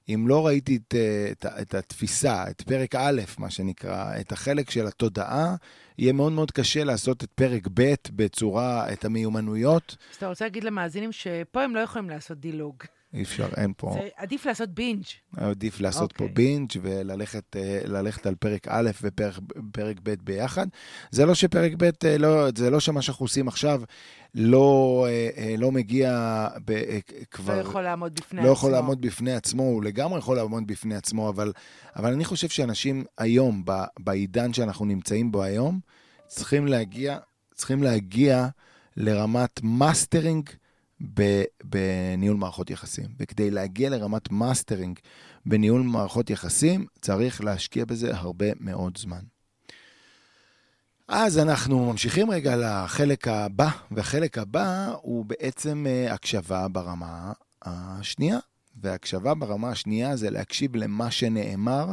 אם 0.09 0.25
לא 0.29 0.47
ראיתי 0.47 0.77
את, 0.77 0.95
את, 1.33 1.47
את 1.62 1.75
התפיסה, 1.75 2.45
את 2.51 2.62
פרק 2.62 2.95
א', 2.95 3.21
מה 3.38 3.51
שנקרא, 3.51 4.21
את 4.21 4.33
החלק 4.33 4.71
של 4.71 4.87
התודעה, 4.87 5.55
יהיה 5.99 6.12
מאוד 6.12 6.33
מאוד 6.33 6.51
קשה 6.51 6.85
לעשות 6.85 7.25
את 7.25 7.31
פרק 7.33 7.69
ב' 7.75 7.95
בצורה, 8.11 8.93
את 8.93 9.05
המיומנויות. 9.05 9.97
אז 10.11 10.17
אתה 10.17 10.29
רוצה 10.29 10.45
להגיד 10.45 10.64
למאזינים 10.64 11.12
שפה 11.12 11.62
הם 11.62 11.75
לא 11.75 11.81
יכולים 11.81 12.11
לעשות 12.11 12.40
דילוג. 12.40 12.77
אי 13.14 13.22
אפשר, 13.22 13.48
אין 13.57 13.72
פה. 13.77 13.90
זה 13.94 14.09
עדיף 14.16 14.46
לעשות 14.46 14.68
בינג'. 14.68 15.05
עדיף 15.37 15.81
לעשות 15.81 16.12
okay. 16.12 16.16
פה 16.16 16.24
אוקיי. 16.24 16.35
בינג' 16.35 16.70
וללכת 16.83 17.57
אה, 17.57 18.29
על 18.29 18.35
פרק 18.35 18.68
א' 18.68 18.90
ופרק 19.03 19.96
ב' 20.03 20.14
ביחד. 20.24 20.66
זה 21.11 21.27
לא 21.27 21.35
שפרק 21.35 21.72
ב', 21.79 21.90
אה, 22.05 22.18
לא, 22.18 22.48
זה 22.57 22.70
לא 22.70 22.81
שמה 22.81 23.03
שאנחנו 23.03 23.24
עושים 23.24 23.48
עכשיו 23.48 23.83
לא, 24.35 25.07
אה, 25.37 25.55
לא 25.59 25.72
מגיע 25.72 26.48
ב, 26.64 26.98
כבר... 27.31 27.57
לא 27.57 27.61
יכול 27.61 27.83
לעמוד 27.83 28.14
בפני 28.14 28.37
לא 28.37 28.42
עצמו. 28.42 28.48
לא 28.48 28.53
יכול 28.53 28.70
לעמוד 28.70 29.00
בפני 29.00 29.35
עצמו, 29.35 29.62
הוא 29.62 29.85
לגמרי 29.85 30.18
יכול 30.18 30.37
לעמוד 30.37 30.66
בפני 30.66 30.94
עצמו, 30.94 31.29
אבל, 31.29 31.53
אבל 31.96 32.12
אני 32.12 32.24
חושב 32.24 32.48
שאנשים 32.48 33.05
היום, 33.18 33.64
בעידן 33.98 34.53
שאנחנו 34.53 34.85
נמצאים 34.85 35.33
בו 35.33 35.42
היום, 35.42 35.81
צריכים 36.27 36.66
להגיע, 36.66 37.18
צריכים 37.55 37.83
להגיע 37.83 38.48
לרמת 38.96 39.61
מאסטרינג. 39.62 40.50
בניהול 41.64 42.37
מערכות 42.37 42.71
יחסים. 42.71 43.07
וכדי 43.19 43.51
להגיע 43.51 43.90
לרמת 43.90 44.33
מאסטרינג 44.33 44.99
בניהול 45.47 45.83
מערכות 45.83 46.31
יחסים, 46.31 46.87
צריך 47.01 47.45
להשקיע 47.45 47.85
בזה 47.85 48.17
הרבה 48.17 48.47
מאוד 48.61 48.99
זמן. 48.99 49.21
אז 51.09 51.38
אנחנו 51.38 51.85
ממשיכים 51.93 52.31
רגע 52.31 52.57
לחלק 52.57 53.29
הבא, 53.29 53.71
והחלק 53.90 54.38
הבא 54.38 54.95
הוא 55.03 55.25
בעצם 55.25 55.87
אה, 55.88 56.14
הקשבה 56.14 56.69
ברמה 56.69 57.33
השנייה. 57.62 58.38
והקשבה 58.83 59.35
ברמה 59.35 59.71
השנייה 59.71 60.17
זה 60.17 60.31
להקשיב 60.31 60.77
למה 60.77 61.11
שנאמר 61.11 61.93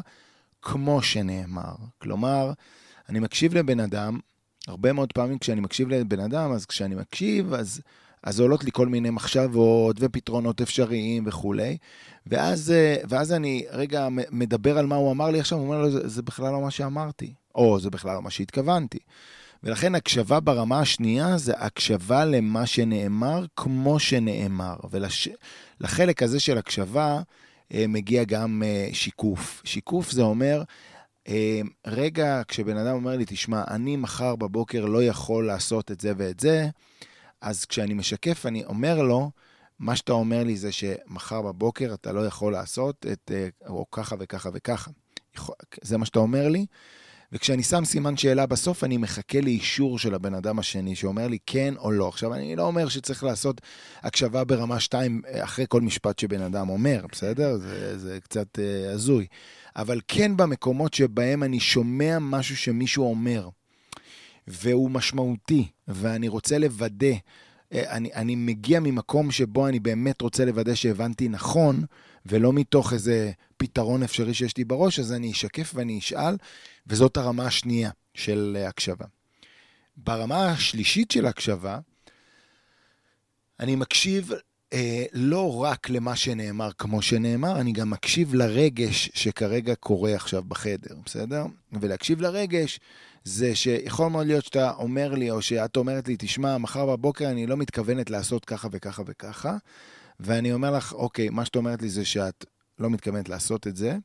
כמו 0.61 1.01
שנאמר. 1.01 1.75
כלומר, 1.97 2.53
אני 3.09 3.19
מקשיב 3.19 3.53
לבן 3.53 3.79
אדם, 3.79 4.19
הרבה 4.67 4.93
מאוד 4.93 5.13
פעמים 5.13 5.39
כשאני 5.39 5.61
מקשיב 5.61 5.89
לבן 5.89 6.19
אדם, 6.19 6.51
אז 6.51 6.65
כשאני 6.65 6.95
מקשיב, 6.95 7.53
אז 7.53 7.81
אז 8.23 8.39
עולות 8.39 8.63
לי 8.63 8.71
כל 8.73 8.87
מיני 8.87 9.09
מחשבות 9.09 9.97
ופתרונות 9.99 10.61
אפשריים 10.61 11.23
וכולי, 11.27 11.77
ואז, 12.27 12.71
אה, 12.71 12.95
ואז 13.09 13.33
אני 13.33 13.65
רגע 13.71 14.07
מדבר 14.31 14.77
על 14.77 14.85
מה 14.85 14.95
הוא 14.95 15.11
אמר 15.11 15.31
לי 15.31 15.39
עכשיו, 15.39 15.57
הוא 15.57 15.67
אומר 15.67 15.81
לו, 15.81 15.91
זה, 15.91 16.07
זה 16.07 16.21
בכלל 16.21 16.51
לא 16.51 16.61
מה 16.61 16.71
שאמרתי, 16.71 17.33
או 17.55 17.79
זה 17.79 17.89
בכלל 17.89 18.15
לא 18.15 18.21
מה 18.21 18.29
שהתכוונתי. 18.29 18.99
ולכן 19.63 19.95
הקשבה 19.95 20.39
ברמה 20.39 20.79
השנייה 20.79 21.37
זה 21.37 21.53
הקשבה 21.57 22.25
למה 22.25 22.65
שנאמר 22.65 23.45
כמו 23.55 23.99
שנאמר. 23.99 24.75
ולחלק 24.91 26.23
הזה 26.23 26.39
של 26.39 26.57
הקשבה 26.57 27.21
אה, 27.73 27.85
מגיע 27.87 28.23
גם 28.23 28.63
אה, 28.65 28.89
שיקוף. 28.93 29.61
שיקוף 29.65 30.11
זה 30.11 30.21
אומר, 30.21 30.63
רגע, 31.87 32.41
כשבן 32.47 32.77
אדם 32.77 32.93
אומר 32.93 33.17
לי, 33.17 33.25
תשמע, 33.27 33.63
אני 33.67 33.97
מחר 33.97 34.35
בבוקר 34.35 34.85
לא 34.85 35.03
יכול 35.03 35.47
לעשות 35.47 35.91
את 35.91 36.01
זה 36.01 36.13
ואת 36.17 36.39
זה, 36.39 36.69
אז 37.41 37.65
כשאני 37.65 37.93
משקף, 37.93 38.45
אני 38.45 38.65
אומר 38.65 39.01
לו, 39.01 39.31
מה 39.79 39.95
שאתה 39.95 40.11
אומר 40.11 40.43
לי 40.43 40.57
זה 40.57 40.71
שמחר 40.71 41.41
בבוקר 41.41 41.93
אתה 41.93 42.11
לא 42.11 42.25
יכול 42.25 42.53
לעשות 42.53 43.05
את, 43.11 43.31
אה, 43.33 43.47
או 43.67 43.85
ככה 43.91 44.15
וככה 44.19 44.49
וככה. 44.53 44.91
זה 45.81 45.97
מה 45.97 46.05
שאתה 46.05 46.19
אומר 46.19 46.47
לי. 46.47 46.65
וכשאני 47.31 47.63
שם 47.63 47.85
סימן 47.85 48.17
שאלה 48.17 48.45
בסוף, 48.45 48.83
אני 48.83 48.97
מחכה 48.97 49.41
לאישור 49.41 49.99
של 49.99 50.13
הבן 50.13 50.33
אדם 50.33 50.59
השני, 50.59 50.95
שאומר 50.95 51.27
לי 51.27 51.37
כן 51.45 51.73
או 51.77 51.91
לא. 51.91 52.07
עכשיו, 52.07 52.33
אני 52.33 52.55
לא 52.55 52.63
אומר 52.63 52.89
שצריך 52.89 53.23
לעשות 53.23 53.61
הקשבה 54.01 54.43
ברמה 54.43 54.79
2 54.79 55.21
אה, 55.27 55.43
אחרי 55.43 55.65
כל 55.69 55.81
משפט 55.81 56.19
שבן 56.19 56.41
אדם 56.41 56.69
אומר, 56.69 57.05
בסדר? 57.11 57.57
זה, 57.57 57.97
זה 57.97 58.19
קצת 58.19 58.57
uh, 58.57 58.93
הזוי. 58.93 59.27
אבל 59.75 59.99
כן 60.07 60.37
במקומות 60.37 60.93
שבהם 60.93 61.43
אני 61.43 61.59
שומע 61.59 62.17
משהו 62.19 62.57
שמישהו 62.57 63.09
אומר, 63.09 63.49
והוא 64.47 64.91
משמעותי, 64.91 65.67
ואני 65.87 66.27
רוצה 66.27 66.57
לוודא, 66.57 67.15
אה, 67.73 67.91
אני, 67.97 68.13
אני 68.13 68.35
מגיע 68.35 68.79
ממקום 68.79 69.31
שבו 69.31 69.67
אני 69.67 69.79
באמת 69.79 70.21
רוצה 70.21 70.45
לוודא 70.45 70.75
שהבנתי 70.75 71.29
נכון, 71.29 71.85
ולא 72.25 72.53
מתוך 72.53 72.93
איזה 72.93 73.31
פתרון 73.57 74.03
אפשרי 74.03 74.33
שיש 74.33 74.57
לי 74.57 74.63
בראש, 74.63 74.99
אז 74.99 75.13
אני 75.13 75.31
אשקף 75.31 75.71
ואני 75.75 75.99
אשאל, 75.99 76.37
וזאת 76.87 77.17
הרמה 77.17 77.45
השנייה 77.45 77.91
של 78.13 78.57
אה, 78.59 78.67
הקשבה. 78.67 79.05
ברמה 79.97 80.51
השלישית 80.51 81.11
של 81.11 81.25
הקשבה, 81.25 81.79
אני 83.59 83.75
מקשיב 83.75 84.31
אה, 84.73 85.05
לא 85.13 85.61
רק 85.61 85.89
למה 85.89 86.15
שנאמר 86.15 86.71
כמו 86.77 87.01
שנאמר, 87.01 87.61
אני 87.61 87.71
גם 87.71 87.89
מקשיב 87.89 88.33
לרגש 88.33 89.09
שכרגע 89.13 89.75
קורה 89.75 90.15
עכשיו 90.15 90.43
בחדר, 90.43 90.95
בסדר? 91.05 91.45
ולהקשיב 91.71 92.21
לרגש 92.21 92.79
זה 93.23 93.55
שיכול 93.55 94.07
מאוד 94.07 94.27
להיות 94.27 94.45
שאתה 94.45 94.71
אומר 94.71 95.13
לי, 95.13 95.31
או 95.31 95.41
שאת 95.41 95.77
אומרת 95.77 96.07
לי, 96.07 96.15
תשמע, 96.19 96.57
מחר 96.57 96.85
בבוקר 96.85 97.29
אני 97.29 97.47
לא 97.47 97.57
מתכוונת 97.57 98.09
לעשות 98.09 98.45
ככה 98.45 98.67
וככה 98.71 99.03
וככה, 99.05 99.57
ואני 100.19 100.53
אומר 100.53 100.71
לך, 100.71 100.93
אוקיי, 100.93 101.29
מה 101.29 101.45
שאת 101.45 101.55
אומרת 101.55 101.81
לי 101.81 101.89
זה 101.89 102.05
שאת 102.05 102.45
לא 102.79 102.89
מתכוונת 102.89 103.29
לעשות 103.29 103.67
את 103.67 103.75
זה, 103.75 103.97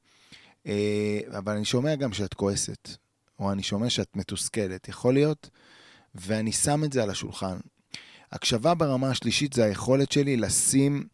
אה, 0.66 1.20
אבל 1.38 1.52
אני 1.52 1.64
שומע 1.64 1.94
גם 1.94 2.12
שאת 2.12 2.34
כועסת, 2.34 2.88
או 3.38 3.52
אני 3.52 3.62
שומע 3.62 3.90
שאת 3.90 4.16
מתוסכלת, 4.16 4.88
יכול 4.88 5.14
להיות, 5.14 5.50
ואני 6.14 6.52
שם 6.52 6.84
את 6.84 6.92
זה 6.92 7.02
על 7.02 7.10
השולחן. 7.10 7.56
הקשבה 8.32 8.74
ברמה 8.74 9.10
השלישית 9.10 9.52
זה 9.52 9.64
היכולת 9.64 10.12
שלי 10.12 10.36
לשים 10.36 11.06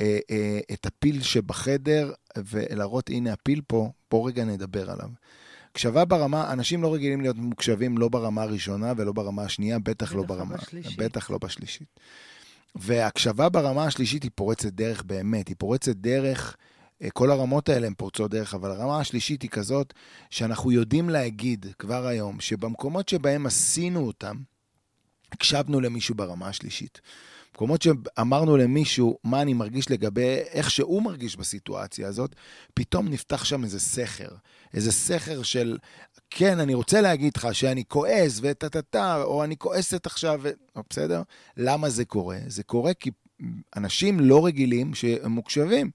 אה, 0.00 0.18
אה, 0.30 0.60
את 0.72 0.86
הפיל 0.86 1.22
שבחדר 1.22 2.12
ולהראות, 2.38 3.10
הנה 3.10 3.32
הפיל 3.32 3.60
פה, 3.66 3.90
בוא 4.10 4.28
רגע 4.28 4.44
נדבר 4.44 4.90
עליו. 4.90 5.08
הקשבה 5.70 6.04
ברמה, 6.04 6.52
אנשים 6.52 6.82
לא 6.82 6.94
רגילים 6.94 7.20
להיות 7.20 7.36
מוקשבים 7.36 7.98
לא 7.98 8.08
ברמה 8.08 8.42
הראשונה 8.42 8.92
ולא 8.96 9.12
ברמה 9.12 9.42
השנייה, 9.42 9.78
בטח, 9.78 9.90
בטח 9.90 10.14
לא 10.14 10.22
ברמה, 10.22 10.56
בשלישית. 10.56 10.98
בטח 10.98 11.30
לא 11.30 11.38
בשלישית. 11.38 12.00
והקשבה 12.74 13.48
ברמה 13.48 13.84
השלישית 13.84 14.22
היא 14.22 14.30
פורצת 14.34 14.72
דרך 14.72 15.02
באמת, 15.02 15.48
היא 15.48 15.56
פורצת 15.58 15.96
דרך, 15.96 16.56
אה, 17.02 17.10
כל 17.10 17.30
הרמות 17.30 17.68
האלה 17.68 17.86
הן 17.86 17.94
פורצות 17.94 18.30
דרך, 18.30 18.54
אבל 18.54 18.70
הרמה 18.70 19.00
השלישית 19.00 19.42
היא 19.42 19.50
כזאת 19.50 19.92
שאנחנו 20.30 20.72
יודעים 20.72 21.08
להגיד 21.08 21.66
כבר 21.78 22.06
היום, 22.06 22.40
שבמקומות 22.40 23.08
שבהם 23.08 23.46
עשינו 23.46 24.06
אותם, 24.06 24.36
הקשבנו 25.32 25.80
למישהו 25.80 26.14
ברמה 26.14 26.48
השלישית. 26.48 27.00
מקומות 27.54 27.82
שאמרנו 27.82 28.56
למישהו 28.56 29.18
מה 29.24 29.42
אני 29.42 29.54
מרגיש 29.54 29.90
לגבי 29.90 30.36
איך 30.50 30.70
שהוא 30.70 31.02
מרגיש 31.02 31.36
בסיטואציה 31.36 32.08
הזאת, 32.08 32.34
פתאום 32.74 33.08
נפתח 33.08 33.44
שם 33.44 33.64
איזה 33.64 33.80
סכר. 33.80 34.28
איזה 34.74 34.92
סכר 34.92 35.42
של, 35.42 35.78
כן, 36.30 36.60
אני 36.60 36.74
רוצה 36.74 37.00
להגיד 37.00 37.32
לך 37.36 37.48
שאני 37.52 37.84
כועס 37.88 38.40
וטה-טה-טה, 38.42 39.22
או 39.22 39.44
אני 39.44 39.56
כועסת 39.56 40.06
עכשיו, 40.06 40.40
ו... 40.42 40.50
בסדר? 40.90 41.22
למה 41.56 41.90
זה 41.90 42.04
קורה? 42.04 42.38
זה 42.46 42.62
קורה 42.62 42.94
כי 42.94 43.10
אנשים 43.76 44.20
לא 44.20 44.46
רגילים 44.46 44.94
שהם 44.94 45.32
מוקשבים, 45.32 45.90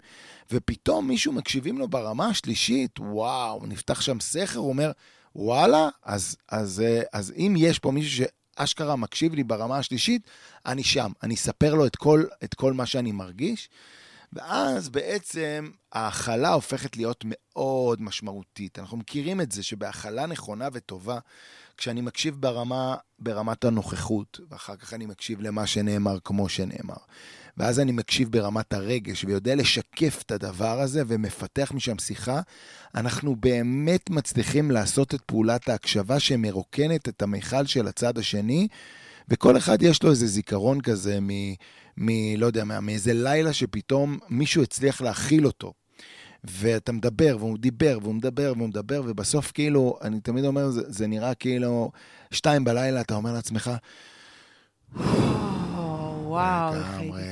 ופתאום 0.51 1.07
מישהו 1.07 1.33
מקשיבים 1.33 1.77
לו 1.77 1.87
ברמה 1.87 2.27
השלישית, 2.27 2.99
וואו, 2.99 3.65
נפתח 3.65 4.01
שם 4.01 4.19
סכר, 4.19 4.59
הוא 4.59 4.69
אומר, 4.69 4.91
וואלה, 5.35 5.89
אז, 6.03 6.35
אז, 6.49 6.69
אז, 6.69 6.83
אז 7.13 7.33
אם 7.37 7.55
יש 7.57 7.79
פה 7.79 7.91
מישהו 7.91 8.25
אשכרה 8.63 8.95
מקשיב 8.95 9.33
לי 9.33 9.43
ברמה 9.43 9.77
השלישית, 9.77 10.21
אני 10.65 10.83
שם. 10.83 11.11
אני 11.23 11.35
אספר 11.35 11.73
לו 11.73 11.85
את 11.85 11.95
כל, 11.95 12.23
את 12.43 12.53
כל 12.53 12.73
מה 12.73 12.85
שאני 12.85 13.11
מרגיש, 13.11 13.69
ואז 14.33 14.89
בעצם 14.89 15.71
ההכלה 15.91 16.53
הופכת 16.53 16.97
להיות 16.97 17.23
מאוד 17.25 18.01
משמעותית. 18.01 18.79
אנחנו 18.79 18.97
מכירים 18.97 19.41
את 19.41 19.51
זה 19.51 19.63
שבהכלה 19.63 20.25
נכונה 20.25 20.67
וטובה, 20.73 21.19
כשאני 21.79 22.01
מקשיב 22.01 22.35
ברמה, 22.39 22.95
ברמת 23.19 23.65
הנוכחות, 23.65 24.39
ואחר 24.49 24.75
כך 24.75 24.93
אני 24.93 25.05
מקשיב 25.05 25.41
למה 25.41 25.67
שנאמר 25.67 26.17
כמו 26.23 26.49
שנאמר. 26.49 26.97
ואז 27.57 27.79
אני 27.79 27.91
מקשיב 27.91 28.31
ברמת 28.31 28.73
הרגש 28.73 29.25
ויודע 29.25 29.55
לשקף 29.55 30.21
את 30.25 30.31
הדבר 30.31 30.79
הזה 30.79 31.03
ומפתח 31.07 31.71
משם 31.75 31.97
שיחה, 31.97 32.41
אנחנו 32.95 33.35
באמת 33.35 34.09
מצליחים 34.09 34.71
לעשות 34.71 35.15
את 35.15 35.21
פעולת 35.21 35.69
ההקשבה 35.69 36.19
שמרוקנת 36.19 37.09
את 37.09 37.21
המיכל 37.21 37.65
של 37.65 37.87
הצד 37.87 38.17
השני, 38.17 38.67
וכל 39.29 39.57
אחד 39.57 39.81
יש 39.81 40.03
לו 40.03 40.09
איזה 40.09 40.27
זיכרון 40.27 40.81
כזה 40.81 41.19
מ... 41.21 41.53
מ 41.97 42.35
לא 42.37 42.45
יודע, 42.45 42.63
מאיזה 42.63 43.13
לילה 43.13 43.53
שפתאום 43.53 44.19
מישהו 44.29 44.63
הצליח 44.63 45.01
להכיל 45.01 45.45
אותו. 45.45 45.73
ואתה 46.43 46.91
מדבר, 46.91 47.35
והוא 47.39 47.57
דיבר, 47.57 47.97
והוא 48.01 48.15
מדבר, 48.15 48.53
והוא 48.55 48.69
מדבר, 48.69 49.01
ובסוף 49.07 49.51
כאילו, 49.51 49.97
אני 50.01 50.21
תמיד 50.21 50.45
אומר, 50.45 50.69
זה, 50.69 50.81
זה 50.87 51.07
נראה 51.07 51.33
כאילו, 51.33 51.91
שתיים 52.31 52.63
בלילה, 52.63 53.01
אתה 53.01 53.15
אומר 53.15 53.33
לעצמך, 53.33 53.71
וואו, 56.29 56.73
לגמרי, 56.75 57.23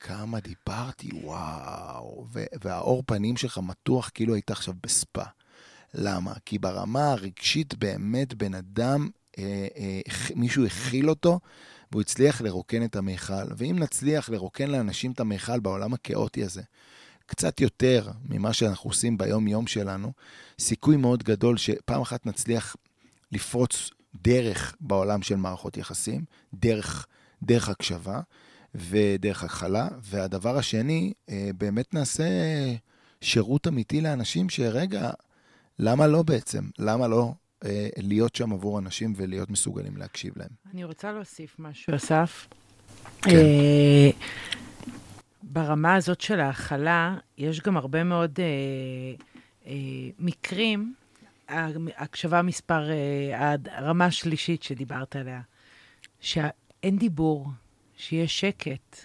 כמה 0.00 0.38
דיברתי, 0.40 1.10
וואו. 1.22 2.26
והאור 2.64 3.02
פנים 3.06 3.36
שלך 3.36 3.58
מתוח 3.58 4.10
כאילו 4.14 4.34
היית 4.34 4.50
עכשיו 4.50 4.74
בספה. 4.82 5.22
למה? 5.94 6.32
כי 6.44 6.58
ברמה 6.58 7.12
הרגשית 7.12 7.74
באמת 7.74 8.34
בן 8.34 8.54
אדם, 8.54 9.08
אה, 9.38 9.66
אה, 9.76 10.00
מישהו 10.34 10.66
הכיל 10.66 11.10
אותו, 11.10 11.40
והוא 11.90 12.00
הצליח 12.00 12.40
לרוקן 12.40 12.84
את 12.84 12.96
המיכל. 12.96 13.52
ואם 13.56 13.76
נצליח 13.78 14.30
לרוקן 14.30 14.70
לאנשים 14.70 15.12
את 15.12 15.20
המיכל 15.20 15.60
בעולם 15.60 15.94
הכאוטי 15.94 16.44
הזה, 16.44 16.62
קצת 17.26 17.60
יותר 17.60 18.10
ממה 18.28 18.52
שאנחנו 18.52 18.90
עושים 18.90 19.18
ביום-יום 19.18 19.66
שלנו, 19.66 20.12
סיכוי 20.58 20.96
מאוד 20.96 21.22
גדול 21.22 21.56
שפעם 21.56 22.00
אחת 22.00 22.26
נצליח 22.26 22.76
לפרוץ 23.32 23.90
דרך 24.14 24.76
בעולם 24.80 25.22
של 25.22 25.36
מערכות 25.36 25.76
יחסים, 25.76 26.24
דרך, 26.54 27.06
דרך 27.42 27.68
הקשבה 27.68 28.20
ודרך 28.74 29.44
הכלה. 29.44 29.88
והדבר 30.02 30.56
השני, 30.56 31.12
אה, 31.30 31.50
באמת 31.58 31.94
נעשה 31.94 32.24
שירות 33.20 33.68
אמיתי 33.68 34.00
לאנשים 34.00 34.48
שרגע, 34.48 35.10
למה 35.78 36.06
לא 36.06 36.22
בעצם? 36.22 36.64
למה 36.78 37.08
לא 37.08 37.32
אה, 37.64 37.88
להיות 37.96 38.34
שם 38.36 38.52
עבור 38.52 38.78
אנשים 38.78 39.12
ולהיות 39.16 39.50
מסוגלים 39.50 39.96
להקשיב 39.96 40.32
להם? 40.36 40.50
אני 40.74 40.84
רוצה 40.84 41.12
להוסיף 41.12 41.56
משהו, 41.58 41.96
אסף. 41.96 42.48
כן. 43.22 43.30
ברמה 45.52 45.94
הזאת 45.94 46.20
של 46.20 46.40
ההכלה, 46.40 47.16
יש 47.38 47.60
גם 47.60 47.76
הרבה 47.76 48.04
מאוד 48.04 48.38
אה, 48.40 48.44
אה, 49.66 50.10
מקרים, 50.18 50.94
הקשבה 51.96 52.42
מספר, 52.42 52.90
אה, 52.90 53.54
הרמה 53.70 54.04
השלישית 54.04 54.62
שדיברת 54.62 55.16
עליה, 55.16 55.40
שאין 56.20 56.98
דיבור, 56.98 57.48
שיש 57.96 58.40
שקט, 58.40 59.04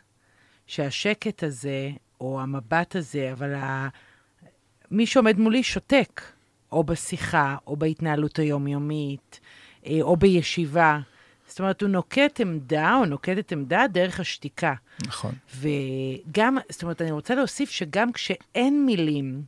שהשקט 0.68 1.44
הזה, 1.44 1.90
או 2.22 2.42
המבט 2.42 2.96
הזה, 2.96 3.32
אבל 3.32 3.54
ה... 3.54 3.88
מי 4.92 5.06
שעומד 5.06 5.40
מולי 5.40 5.64
שותק, 5.64 6.22
או 6.72 6.84
בשיחה, 6.84 7.56
או 7.68 7.76
בהתנהלות 7.76 8.40
היומיומית, 8.40 9.40
אה, 9.86 9.98
או 10.02 10.18
בישיבה. 10.18 11.00
זאת 11.48 11.60
אומרת, 11.60 11.82
הוא 11.82 11.90
נוקט 11.90 12.42
עמדה, 12.42 12.96
או 12.96 13.06
נוקטת 13.06 13.52
עמדה 13.52 13.86
דרך 13.92 14.20
השתיקה. 14.20 14.74
נכון. 15.08 15.36
וגם, 15.56 16.58
זאת 16.70 16.84
אומרת, 16.84 17.02
אני 17.02 17.12
רוצה 17.12 17.36
להוסיף 17.36 17.70
שגם 17.70 18.12
כשאין 18.12 18.86
מילים, 18.86 19.42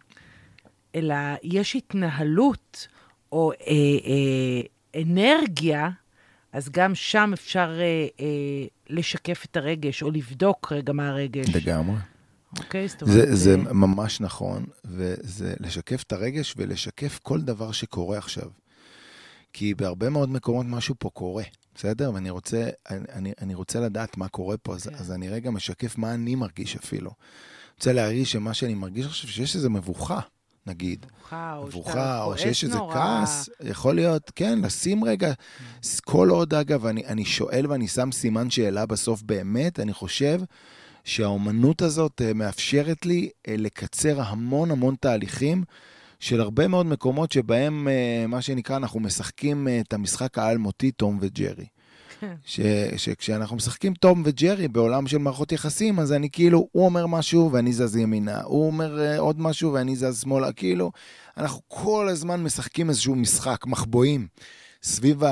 אלא 0.96 1.16
יש 1.44 1.76
התנהלות 1.76 2.88
או 3.32 3.52
אה, 3.52 3.58
אה, 3.68 5.02
אנרגיה, 5.02 5.90
אז 6.54 6.70
גם 6.70 6.96
שם 6.96 7.32
אפשר 7.34 7.80
אה, 7.80 8.08
אה, 8.20 8.66
לשקף 8.90 9.46
את 9.46 9.58
הרגש, 9.58 10.04
או 10.04 10.12
לבדוק 10.12 10.72
רגע 10.72 10.94
מה 10.94 11.10
הרגש. 11.10 11.56
לגמרי. 11.56 11.96
אוקיי, 12.60 12.88
זאת 12.88 13.02
אומרת... 13.02 13.16
זה, 13.16 13.36
זה 13.36 13.56
אה, 13.56 13.74
ממש 13.74 14.22
נכון, 14.22 14.66
וזה 14.86 15.54
לשקף 15.60 16.04
את 16.04 16.12
הרגש 16.12 16.54
ולשקף 16.58 17.20
כל 17.24 17.42
דבר 17.42 17.72
שקורה 17.72 18.18
עכשיו. 18.18 18.50
כי 19.54 19.74
בהרבה 19.74 20.10
מאוד 20.10 20.30
מקומות 20.30 20.66
משהו 20.70 20.96
פה 21.00 21.10
קורה. 21.10 21.44
בסדר? 21.80 22.12
ואני 22.14 22.30
רוצה, 22.30 22.70
אני, 22.90 23.34
אני 23.42 23.54
רוצה 23.54 23.80
לדעת 23.80 24.18
מה 24.18 24.28
קורה 24.28 24.58
פה, 24.58 24.76
אז, 24.76 24.88
כן. 24.88 24.96
אז 24.96 25.12
אני 25.12 25.30
רגע 25.30 25.52
משקף 25.52 25.98
מה 25.98 26.14
אני 26.14 26.36
מרגיש 26.36 26.76
אפילו. 26.76 27.12
רוצה 27.76 27.94
להרגיש 27.94 28.32
שמה 28.32 28.54
שאני 28.54 28.74
מרגיש 28.74 29.06
עכשיו, 29.06 29.30
שיש 29.30 29.56
איזו 29.56 29.70
מבוכה, 29.70 30.20
נגיד. 30.68 31.06
מבוכה, 31.06 31.56
או 31.56 31.68
מבוכה, 31.68 32.24
או 32.24 32.38
שיש 32.38 32.64
איזה 32.64 32.78
כעס, 32.94 33.50
יכול 33.64 33.96
להיות, 33.96 34.32
כן, 34.36 34.60
לשים 34.62 35.04
רגע, 35.04 35.34
כל 36.02 36.30
עוד, 36.30 36.54
אגב, 36.54 36.86
אני, 36.86 37.06
אני 37.06 37.26
שואל 37.26 37.66
ואני 37.70 37.88
שם 37.88 38.12
סימן 38.12 38.50
שאלה 38.50 38.86
בסוף 38.86 39.22
באמת, 39.22 39.80
אני 39.80 39.94
חושב 39.94 40.42
שהאומנות 41.04 41.82
הזאת 41.82 42.22
אה, 42.22 42.34
מאפשרת 42.34 43.06
לי 43.06 43.30
אה, 43.48 43.56
לקצר 43.58 44.22
המון 44.22 44.72
המון 44.72 44.96
תהליכים. 44.96 45.64
של 46.20 46.42
הרבה 46.42 46.68
מאוד 46.68 46.86
מקומות 46.86 47.32
שבהם, 47.32 47.88
אה, 47.88 48.26
מה 48.28 48.42
שנקרא, 48.42 48.78
אנחנו 48.78 49.00
משחקים 49.00 49.68
אה, 49.68 49.80
את 49.80 49.94
המשחק 49.94 50.38
האלמותי, 50.38 50.92
תום 50.92 51.18
וג'רי. 51.22 51.66
כן. 52.20 52.34
ש, 52.46 52.60
שכשאנחנו 52.98 53.56
משחקים 53.56 53.94
תום 53.94 54.22
וג'רי 54.26 54.68
בעולם 54.68 55.08
של 55.08 55.18
מערכות 55.18 55.52
יחסים, 55.52 56.00
אז 56.00 56.14
אני 56.14 56.30
כאילו, 56.30 56.68
הוא 56.72 56.86
אומר 56.86 57.08
משהו 57.08 57.52
ואני 57.52 57.74
זז 57.74 57.96
ימינה, 57.96 58.42
הוא 58.42 58.68
אומר 58.68 59.16
uh, 59.16 59.20
עוד 59.20 59.42
משהו 59.42 59.74
ואני 59.74 59.96
זז 59.96 60.22
שמאלה, 60.22 60.52
כאילו, 60.52 60.92
אנחנו 61.38 61.62
כל 61.68 62.10
הזמן 62.10 62.44
משחקים 62.44 62.90
איזשהו 62.90 63.16
משחק, 63.16 63.66
מחבואים. 63.66 64.28
סביב 64.84 65.24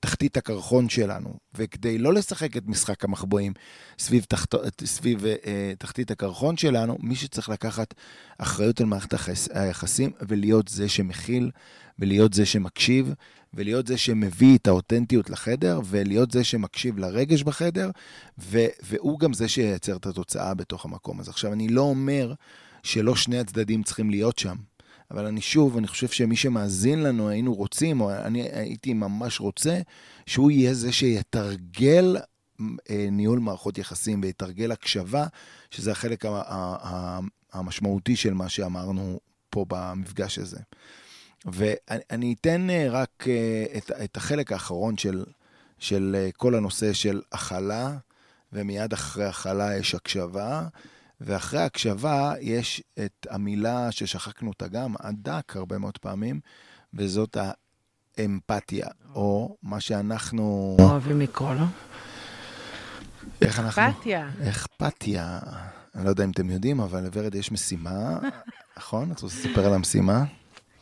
תחתית 0.00 0.36
הקרחון 0.36 0.88
שלנו, 0.88 1.38
וכדי 1.54 1.98
לא 1.98 2.14
לשחק 2.14 2.56
את 2.56 2.62
משחק 2.66 3.04
המחבואים 3.04 3.52
סביב, 3.98 4.24
תחת, 4.28 4.54
סביב 4.84 5.26
אה, 5.26 5.72
תחתית 5.78 6.10
הקרחון 6.10 6.56
שלנו, 6.56 6.96
מי 7.00 7.16
שצריך 7.16 7.48
לקחת 7.48 7.94
אחריות 8.38 8.80
על 8.80 8.86
מערכת 8.86 9.14
היחסים 9.54 10.10
ולהיות 10.20 10.68
זה 10.68 10.88
שמכיל 10.88 11.50
ולהיות 11.98 12.32
זה 12.32 12.46
שמקשיב 12.46 13.14
ולהיות 13.54 13.86
זה 13.86 13.98
שמביא 13.98 14.58
את 14.58 14.66
האותנטיות 14.66 15.30
לחדר, 15.30 15.80
ולהיות 15.84 16.30
זה 16.30 16.44
שמקשיב 16.44 16.98
לרגש 16.98 17.42
בחדר, 17.42 17.90
ו- 18.38 18.66
והוא 18.82 19.18
גם 19.18 19.32
זה 19.32 19.48
שייצר 19.48 19.96
את 19.96 20.06
התוצאה 20.06 20.54
בתוך 20.54 20.84
המקום 20.84 21.20
הזה. 21.20 21.30
עכשיו, 21.30 21.52
אני 21.52 21.68
לא 21.68 21.80
אומר 21.80 22.34
שלא 22.82 23.16
שני 23.16 23.38
הצדדים 23.38 23.82
צריכים 23.82 24.10
להיות 24.10 24.38
שם. 24.38 24.56
אבל 25.10 25.26
אני 25.26 25.40
שוב, 25.40 25.76
אני 25.76 25.88
חושב 25.88 26.08
שמי 26.08 26.36
שמאזין 26.36 27.02
לנו, 27.02 27.28
היינו 27.28 27.54
רוצים, 27.54 28.00
או 28.00 28.12
אני 28.12 28.42
הייתי 28.42 28.94
ממש 28.94 29.40
רוצה, 29.40 29.80
שהוא 30.26 30.50
יהיה 30.50 30.74
זה 30.74 30.92
שיתרגל 30.92 32.16
אה, 32.60 33.06
ניהול 33.10 33.38
מערכות 33.38 33.78
יחסים 33.78 34.20
ויתרגל 34.22 34.72
הקשבה, 34.72 35.26
שזה 35.70 35.92
החלק 35.92 36.24
המשמעותי 37.52 38.16
של 38.16 38.34
מה 38.34 38.48
שאמרנו 38.48 39.20
פה 39.50 39.64
במפגש 39.68 40.38
הזה. 40.38 40.58
ואני 41.44 42.34
אתן 42.40 42.70
אה, 42.70 42.86
רק 42.90 43.24
אה, 43.28 43.64
את, 43.76 43.90
את 44.04 44.16
החלק 44.16 44.52
האחרון 44.52 44.96
של, 44.96 45.24
של 45.78 46.28
כל 46.36 46.54
הנושא 46.54 46.92
של 46.92 47.22
הכלה, 47.32 47.96
ומיד 48.52 48.92
אחרי 48.92 49.24
הכלה 49.24 49.76
יש 49.76 49.94
הקשבה. 49.94 50.66
ואחרי 51.20 51.60
הקשבה 51.60 52.32
יש 52.40 52.82
את 53.04 53.26
המילה 53.30 53.92
ששחקנו 53.92 54.48
אותה 54.48 54.68
גם, 54.68 54.94
הדק 55.00 55.56
הרבה 55.56 55.78
מאוד 55.78 55.98
פעמים, 55.98 56.40
וזאת 56.94 57.36
האמפתיה, 58.18 58.86
או 59.14 59.56
מה 59.62 59.80
שאנחנו... 59.80 60.76
אוהבים 60.80 61.20
לקרוא 61.20 61.54
לו. 61.54 61.66
איך 63.42 63.60
אנחנו... 63.60 63.82
אכפתיה. 63.88 64.30
אכפתיה. 64.48 65.38
אני 65.94 66.04
לא 66.04 66.08
יודע 66.10 66.24
אם 66.24 66.30
אתם 66.30 66.50
יודעים, 66.50 66.80
אבל 66.80 67.04
לוורד 67.04 67.34
יש 67.34 67.52
משימה, 67.52 68.18
נכון? 68.78 69.12
את 69.12 69.20
רוצה 69.20 69.36
לספר 69.36 69.66
על 69.66 69.74
המשימה? 69.74 70.24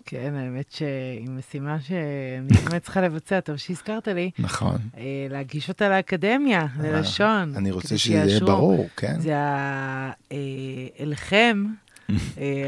כן, 0.05 0.35
האמת 0.35 0.71
שהיא 0.73 1.29
משימה 1.31 1.81
שאני 1.81 2.61
באמת 2.65 2.83
צריכה 2.83 3.01
לבצע, 3.01 3.41
טוב 3.41 3.57
שהזכרת 3.57 4.09
לי. 4.09 4.31
נכון. 4.39 4.79
אה, 4.97 5.27
להגיש 5.31 5.69
אותה 5.69 5.89
לאקדמיה, 5.89 6.61
אה, 6.61 6.67
ללשון. 6.83 7.57
אני 7.57 7.71
רוצה 7.71 7.99
שזה 7.99 8.15
יהיה 8.15 8.41
ברור, 8.41 8.89
כן. 8.97 9.21
זה 9.21 9.35
אה, 9.35 10.11
אליכם, 11.01 11.65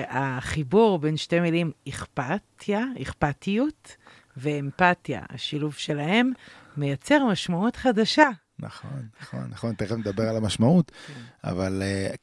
החיבור 0.09 0.99
בין 0.99 1.17
שתי 1.17 1.41
מילים 1.41 1.71
אכפתיה, 1.89 2.85
אכפתיות 3.03 3.97
ואמפתיה. 4.37 5.23
השילוב 5.31 5.75
שלהם 5.75 6.33
מייצר 6.77 7.25
משמעות 7.25 7.77
חדשה. 7.77 8.29
נכון, 8.59 9.09
נכון, 9.23 9.47
נכון, 9.51 9.75
תכף 9.75 9.93
נדבר 9.97 10.29
על 10.29 10.37
המשמעות. 10.37 10.93
אבל 11.45 11.83
uh, 11.83 12.17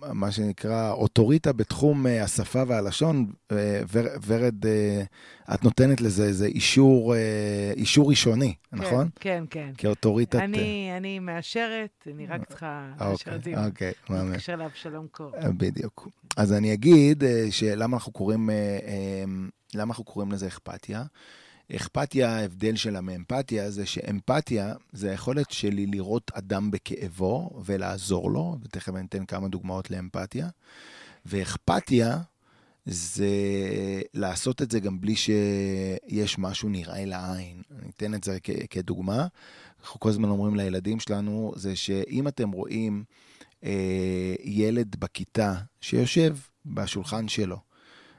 כמה 0.00 0.32
שנקרא 0.32 0.92
אוטוריטה 0.92 1.52
בתחום 1.52 2.06
uh, 2.06 2.08
השפה 2.08 2.62
והלשון, 2.66 3.26
uh, 3.30 3.54
ור, 3.92 4.06
ורד, 4.26 4.64
uh, 4.64 5.54
את 5.54 5.64
נותנת 5.64 6.00
לזה 6.00 6.24
איזה 6.24 6.46
אישור, 6.46 7.14
uh, 7.14 7.16
אישור 7.76 8.10
ראשוני, 8.10 8.54
כן, 8.70 8.76
נכון? 8.76 9.08
כן, 9.20 9.44
כן. 9.50 9.70
כאוטוריטת... 9.78 10.34
אני. 10.34 10.92
אני 10.96 11.18
מאשרת, 11.18 12.08
אני 12.14 12.26
רק 12.26 12.48
צריכה 12.48 12.88
לאשר 13.00 13.34
את 13.36 13.44
זה. 13.44 13.64
אוקיי, 13.66 13.92
מאמין. 14.10 14.26
להתקשר 14.26 14.56
לאבשלום 14.56 15.06
קור. 15.10 15.30
בדיוק. 15.56 16.08
אז 16.36 16.52
אני 16.52 16.72
אגיד 16.72 17.22
uh, 17.22 17.26
שלמה 17.50 17.96
אנחנו 17.96 18.12
קוראים, 18.12 18.50
uh, 18.50 18.52
uh, 18.52 19.50
למה 19.74 19.90
אנחנו 19.90 20.04
קוראים 20.04 20.32
לזה 20.32 20.46
אכפתיה? 20.46 21.02
אכפתיה, 21.76 22.36
ההבדל 22.36 22.76
שלה 22.76 23.00
מאמפתיה, 23.00 23.70
זה 23.70 23.86
שאמפתיה 23.86 24.74
זה 24.92 25.10
היכולת 25.10 25.50
שלי 25.50 25.86
לראות 25.86 26.30
אדם 26.34 26.70
בכאבו 26.70 27.62
ולעזור 27.64 28.30
לו, 28.30 28.56
ותכף 28.62 28.94
אני 28.94 29.06
אתן 29.06 29.24
כמה 29.24 29.48
דוגמאות 29.48 29.90
לאמפתיה. 29.90 30.48
ואכפתיה 31.26 32.18
זה 32.86 33.30
לעשות 34.14 34.62
את 34.62 34.70
זה 34.70 34.80
גם 34.80 35.00
בלי 35.00 35.14
שיש 35.16 36.38
משהו 36.38 36.68
נראה 36.68 37.04
לעין. 37.04 37.62
אני 37.78 37.90
אתן 37.96 38.14
את 38.14 38.24
זה 38.24 38.38
כ- 38.42 38.66
כדוגמה. 38.70 39.26
אנחנו 39.82 40.00
כל 40.00 40.08
הזמן 40.08 40.28
אומרים 40.28 40.56
לילדים 40.56 41.00
שלנו, 41.00 41.52
זה 41.56 41.76
שאם 41.76 42.28
אתם 42.28 42.50
רואים 42.50 43.04
אה, 43.64 44.34
ילד 44.44 44.96
בכיתה 44.98 45.54
שיושב 45.80 46.36
בשולחן 46.66 47.28
שלו 47.28 47.58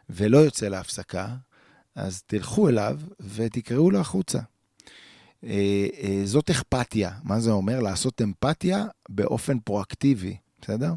ולא 0.09 0.37
יוצא 0.37 0.67
להפסקה, 0.67 1.35
אז 1.95 2.23
תלכו 2.23 2.69
אליו 2.69 2.99
ותקראו 3.19 3.91
לו 3.91 3.99
החוצה. 3.99 4.39
אה, 5.43 5.87
אה, 6.03 6.21
זאת 6.25 6.49
אכפתיה. 6.49 7.11
מה 7.23 7.39
זה 7.39 7.51
אומר? 7.51 7.79
לעשות 7.79 8.21
אמפתיה 8.21 8.85
באופן 9.09 9.59
פרואקטיבי, 9.59 10.37
בסדר? 10.61 10.93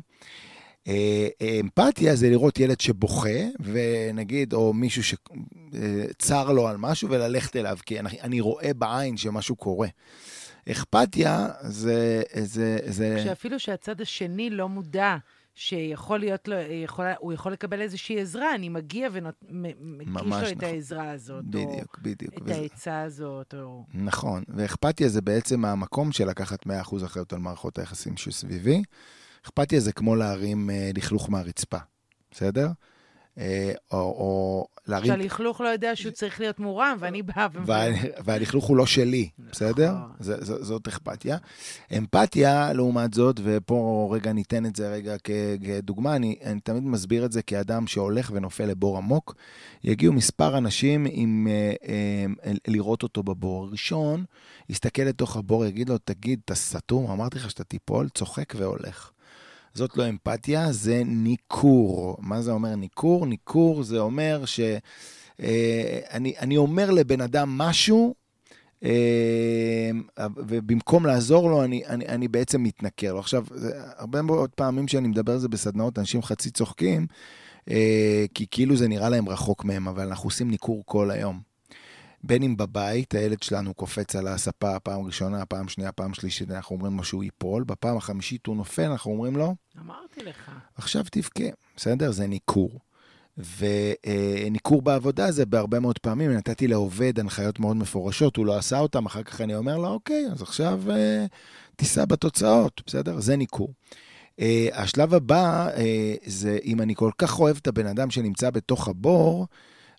אה, 0.89 1.29
אמפתיה 1.61 2.17
זה 2.17 2.31
לראות 2.31 2.61
ילד 2.61 2.81
שבוכה, 2.81 3.39
ונגיד, 3.61 4.53
או 4.53 4.73
מישהו 4.73 5.03
שצר 5.03 6.53
לו 6.53 6.69
על 6.69 6.77
משהו, 6.77 7.11
וללכת 7.11 7.57
אליו, 7.57 7.79
כי 7.87 8.01
אני, 8.01 8.21
אני 8.21 8.41
רואה 8.41 8.75
בעין 8.75 9.17
שמשהו 9.17 9.57
קורה. 9.57 9.89
אכפתיה 10.71 11.49
זה... 11.61 12.23
זה, 12.43 12.79
זה... 12.87 13.21
שאפילו 13.25 13.59
שהצד 13.59 14.01
השני 14.01 14.51
לא 14.51 14.69
מודע 14.69 15.17
שיכול 15.59 16.19
להיות 16.19 16.49
לו, 16.49 16.57
יכול, 16.57 17.05
הוא 17.19 17.33
יכול 17.33 17.53
לקבל 17.53 17.81
איזושהי 17.81 18.21
עזרה, 18.21 18.55
אני 18.55 18.69
מגיע 18.69 19.09
ומגיש 19.13 20.09
לו 20.09 20.29
נכון. 20.29 20.45
את 20.45 20.63
העזרה 20.63 21.11
הזאת. 21.11 21.45
בדיוק, 21.45 21.99
או 21.99 22.03
בדיוק. 22.03 22.35
את 22.35 22.43
וזה... 22.43 22.55
העצה 22.55 23.03
הזאת, 23.03 23.55
או... 23.55 23.85
נכון, 23.95 24.45
ואכפתיה 24.49 25.09
זה 25.09 25.21
בעצם 25.21 25.65
המקום 25.65 26.13
של 26.13 26.29
לקחת 26.29 26.67
100% 26.67 26.71
אחריות 27.05 27.33
על 27.33 27.39
מערכות 27.39 27.79
היחסים 27.79 28.17
שסביבי. 28.17 28.83
אכפתיה 29.45 29.81
זה 29.81 29.93
כמו 29.93 30.17
להרים 30.17 30.71
אה, 30.71 30.91
לכלוך 30.95 31.31
מהרצפה, 31.31 31.79
בסדר? 32.31 32.69
אה, 33.39 33.73
או, 33.93 33.99
או 33.99 34.67
להרים... 34.87 35.07
שהלכלוך 35.07 35.61
לא 35.61 35.69
יודע 35.69 35.97
שהוא 35.97 36.13
צריך 36.13 36.41
להיות 36.41 36.61
מורם, 36.61 36.97
ואני 37.01 37.23
באה 37.23 37.47
ו... 37.53 37.73
והלכלוך 38.25 38.65
הוא 38.65 38.77
לא 38.77 38.87
שלי, 38.87 39.29
בסדר? 39.39 39.93
נכון. 39.93 40.37
זאת 40.41 40.89
אכפתיה. 40.89 41.37
אמפתיה, 41.97 42.73
לעומת 42.73 43.15
זאת, 43.15 43.41
ופה 43.45 44.09
רגע 44.13 44.33
ניתן 44.33 44.67
את 44.67 44.77
זה 44.77 44.93
רגע 44.93 45.17
כדוגמה, 45.65 46.17
אני, 46.17 46.37
אני 46.45 46.61
תמיד 46.61 46.83
מסביר 46.83 47.25
את 47.25 47.33
זה 47.33 47.43
כאדם 47.43 47.87
שהולך 47.87 48.31
ונופל 48.35 48.65
לבור 48.65 48.97
עמוק. 48.97 49.35
יגיעו 49.85 50.13
מספר 50.13 50.59
אנשים 50.59 51.07
עם 51.11 51.49
אה, 51.51 51.75
אה, 51.89 52.53
לראות 52.69 53.03
אותו 53.03 53.23
בבור. 53.23 53.65
הראשון 53.65 54.25
יסתכל 54.69 55.03
לתוך 55.03 55.37
הבור, 55.37 55.65
יגיד 55.65 55.89
לו, 55.89 55.99
תגיד, 55.99 56.41
אתה 56.45 56.55
סתום, 56.55 57.11
אמרתי 57.11 57.39
לך 57.39 57.51
שאתה 57.51 57.65
תיפול, 57.65 58.09
צוחק 58.09 58.55
והולך. 58.57 59.11
זאת 59.77 59.97
לא 59.97 60.09
אמפתיה, 60.09 60.73
זה 60.73 61.03
ניכור. 61.07 62.17
מה 62.21 62.43
זה 62.43 62.51
אומר 62.53 62.75
ניכור? 62.75 63.27
ניכור 63.27 63.83
זה 63.83 63.99
אומר 63.99 64.45
שאני 64.45 64.81
אה, 65.41 66.01
אני 66.41 66.57
אומר 66.57 66.91
לבן 66.91 67.21
אדם 67.21 67.59
משהו, 67.59 68.15
אה, 68.85 69.91
ובמקום 70.37 71.07
לעזור 71.07 71.51
לו, 71.51 71.65
אני, 71.65 71.87
אני, 71.87 72.07
אני 72.07 72.29
בעצם 72.29 72.63
מתנכר 72.63 73.13
לו. 73.13 73.19
עכשיו, 73.19 73.45
הרבה 73.97 74.23
מאוד 74.23 74.51
פעמים 74.51 74.89
שאני 74.89 75.09
מדבר 75.09 75.33
על 75.33 75.39
זה 75.39 75.49
בסדנאות, 75.49 75.99
אנשים 75.99 76.23
חצי 76.23 76.51
צוחקים, 76.51 77.07
אה, 77.71 78.25
כי 78.35 78.47
כאילו 78.51 78.77
זה 78.77 78.89
נראה 78.89 79.09
להם 79.09 79.29
רחוק 79.29 79.65
מהם, 79.65 79.89
אבל 79.89 80.07
אנחנו 80.07 80.27
עושים 80.27 80.51
ניכור 80.51 80.83
כל 80.87 81.11
היום. 81.11 81.41
בין 82.25 82.43
אם 82.43 82.57
בבית, 82.57 83.15
הילד 83.15 83.43
שלנו 83.43 83.75
קופץ 83.75 84.17
על 84.17 84.29
הספה 84.29 84.81
פעם 84.81 85.07
ראשונה, 85.07 85.47
פעם 85.47 85.69
שנייה, 85.69 85.93
פעם 85.93 86.15
שלישית, 86.15 86.51
אנחנו 86.51 86.77
אומרים 86.77 86.97
לו 86.97 87.05
שהוא 87.05 87.25
ייפול, 87.25 87.65
בפעם 87.65 87.97
החמישית 87.97 88.47
הוא 88.47 88.57
נופל, 88.57 88.83
אנחנו 88.83 89.13
אומרים 89.13 89.37
לו... 89.37 89.55
אמרתי 89.81 90.23
לך. 90.23 90.51
עכשיו 90.75 91.05
תבכה, 91.11 91.45
בסדר? 91.77 92.11
זה 92.11 92.27
ניכור. 92.27 92.71
וניכור 93.39 94.83
בעבודה 94.83 95.31
זה 95.31 95.47
בהרבה 95.47 95.81
מאוד 95.81 95.99
פעמים, 95.99 96.31
נתתי 96.31 96.69
לעובד 96.69 97.21
הנחיות 97.21 97.61
מאוד 97.61 97.77
מפורשות, 97.77 98.37
הוא 98.37 98.47
לא 98.47 98.57
עשה 98.57 98.79
אותן, 98.79 99.07
אחר 99.07 99.23
כך 99.23 99.41
אני 99.41 99.55
אומר 99.55 99.79
לו, 99.79 99.89
אוקיי, 99.89 100.27
אז 100.33 100.43
עכשיו 100.43 100.81
אה, 100.91 101.27
תיסע 101.77 102.05
בתוצאות, 102.05 102.83
בסדר? 102.87 103.21
זה 103.21 103.37
ניכור. 103.37 103.73
Uh, 104.41 104.43
השלב 104.73 105.15
הבא 105.15 105.69
uh, 105.75 105.79
זה 106.27 106.59
אם 106.65 106.81
אני 106.81 106.95
כל 106.95 107.11
כך 107.19 107.41
אוהב 107.41 107.57
את 107.57 107.67
הבן 107.67 107.87
אדם 107.87 108.11
שנמצא 108.11 108.51
בתוך 108.51 108.89
הבור, 108.89 109.47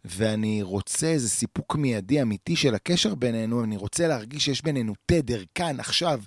ואני 0.10 0.62
רוצה 0.62 1.08
איזה 1.08 1.29
סיפוק 1.29 1.75
מיידי 1.75 2.21
אמיתי 2.21 2.56
של 2.56 2.75
הקשר 2.75 3.15
בינינו, 3.15 3.63
אני 3.63 3.77
רוצה 3.77 4.08
להרגיש 4.08 4.46
שיש 4.46 4.62
בינינו 4.62 4.94
תדר 5.06 5.44
כאן, 5.56 5.79
עכשיו 5.79 6.21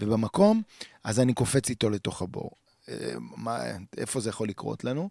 ובמקום, 0.00 0.62
אז 1.04 1.20
אני 1.20 1.34
קופץ 1.34 1.70
איתו 1.70 1.90
לתוך 1.90 2.22
הבור. 2.22 2.50
אה, 2.88 3.14
מה, 3.18 3.60
איפה 3.96 4.20
זה 4.20 4.30
יכול 4.30 4.48
לקרות 4.48 4.84
לנו? 4.84 5.08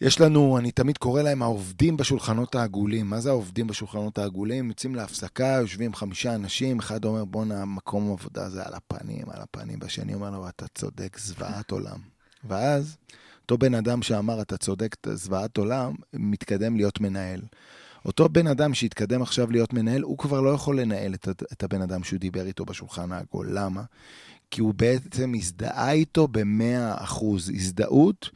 יש 0.00 0.20
לנו, 0.20 0.58
אני 0.58 0.70
תמיד 0.70 0.98
קורא 0.98 1.22
להם 1.22 1.42
העובדים 1.42 1.96
בשולחנות 1.96 2.54
העגולים. 2.54 3.06
מה 3.06 3.20
זה 3.20 3.30
העובדים 3.30 3.66
בשולחנות 3.66 4.18
העגולים? 4.18 4.68
יוצאים 4.68 4.94
להפסקה, 4.94 5.56
יושבים 5.60 5.94
חמישה 5.94 6.34
אנשים, 6.34 6.78
אחד 6.78 7.04
אומר, 7.04 7.24
בואנה, 7.24 7.64
מקום 7.64 8.12
עבודה 8.12 8.50
זה 8.50 8.62
על 8.66 8.74
הפנים, 8.74 9.30
על 9.30 9.42
הפנים, 9.42 9.78
והשני 9.82 10.14
אומר 10.14 10.30
לו, 10.30 10.48
אתה 10.48 10.66
צודק, 10.74 11.18
זוועת 11.18 11.70
עולם. 11.70 11.98
ואז 12.44 12.96
אותו 13.44 13.58
בן 13.58 13.74
אדם 13.74 14.02
שאמר, 14.02 14.42
אתה 14.42 14.56
צודק, 14.56 14.96
זוועת 15.12 15.56
עולם, 15.56 15.94
מתקדם 16.12 16.76
להיות 16.76 17.00
מנהל. 17.00 17.40
אותו 18.04 18.28
בן 18.28 18.46
אדם 18.46 18.74
שהתקדם 18.74 19.22
עכשיו 19.22 19.50
להיות 19.50 19.72
מנהל, 19.72 20.02
הוא 20.02 20.18
כבר 20.18 20.40
לא 20.40 20.50
יכול 20.50 20.80
לנהל 20.80 21.14
את, 21.14 21.28
את 21.28 21.62
הבן 21.62 21.82
אדם 21.82 22.04
שהוא 22.04 22.20
דיבר 22.20 22.46
איתו 22.46 22.64
בשולחן 22.64 23.12
העגול. 23.12 23.48
למה? 23.50 23.82
כי 24.50 24.60
הוא 24.60 24.74
בעצם 24.74 25.32
הזדהה 25.36 25.92
איתו 25.92 26.28
ב-100%. 26.28 27.24
הזדהות 27.54 28.30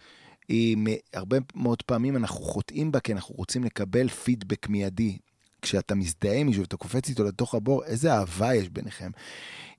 היא, 0.48 0.76
הרבה 1.14 1.36
מאוד 1.54 1.82
פעמים 1.82 2.16
אנחנו 2.16 2.40
חוטאים 2.40 2.92
בה, 2.92 3.00
כי 3.00 3.12
אנחנו 3.12 3.34
רוצים 3.34 3.64
לקבל 3.64 4.08
פידבק 4.08 4.68
מיידי. 4.68 5.18
כשאתה 5.62 5.94
מזדהה 5.94 6.34
עם 6.34 6.46
מישהו 6.46 6.62
ואתה 6.62 6.76
קופץ 6.76 7.08
איתו 7.08 7.24
לתוך 7.24 7.54
הבור, 7.54 7.84
איזה 7.84 8.12
אהבה 8.12 8.54
יש 8.54 8.68
ביניכם. 8.68 9.10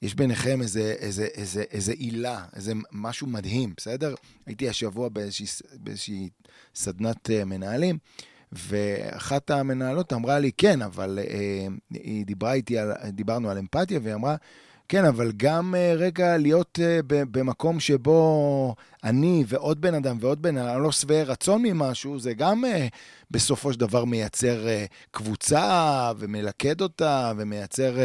יש 0.01 0.15
ביניכם 0.15 0.61
איזה, 0.61 0.95
איזה, 0.99 1.25
איזה, 1.25 1.63
איזה 1.71 1.91
עילה, 1.91 2.45
איזה 2.55 2.73
משהו 2.91 3.27
מדהים, 3.27 3.73
בסדר? 3.77 4.15
הייתי 4.45 4.69
השבוע 4.69 5.09
באיזושהי, 5.09 5.45
באיזושהי 5.73 6.29
סדנת 6.75 7.29
uh, 7.29 7.45
מנהלים, 7.45 7.97
ואחת 8.51 9.51
המנהלות 9.51 10.13
אמרה 10.13 10.39
לי, 10.39 10.51
כן, 10.57 10.81
אבל 10.81 11.19
uh, 11.21 11.93
היא 11.93 12.25
דיברה 12.25 12.53
איתי, 12.53 12.77
על, 12.77 12.91
דיברנו 13.09 13.49
על 13.49 13.57
אמפתיה, 13.57 13.99
והיא 14.03 14.15
אמרה, 14.15 14.35
כן, 14.89 15.05
אבל 15.05 15.31
גם 15.37 15.75
uh, 15.75 15.97
רגע 15.97 16.37
להיות 16.37 16.79
uh, 16.81 17.05
במקום 17.09 17.79
שבו 17.79 18.75
אני 19.03 19.43
ועוד 19.47 19.81
בן 19.81 19.93
אדם 19.93 20.17
ועוד 20.19 20.41
בן 20.41 20.57
אדם 20.57 20.81
לא 20.81 20.91
שבעי 20.91 21.23
רצון 21.23 21.61
ממשהו, 21.63 22.19
זה 22.19 22.33
גם 22.33 22.65
uh, 22.65 22.67
בסופו 23.31 23.73
של 23.73 23.79
דבר 23.79 24.05
מייצר 24.05 24.67
קבוצה 25.11 26.11
ומלכד 26.17 26.81
אותה 26.81 27.31
ומייצר 27.37 27.97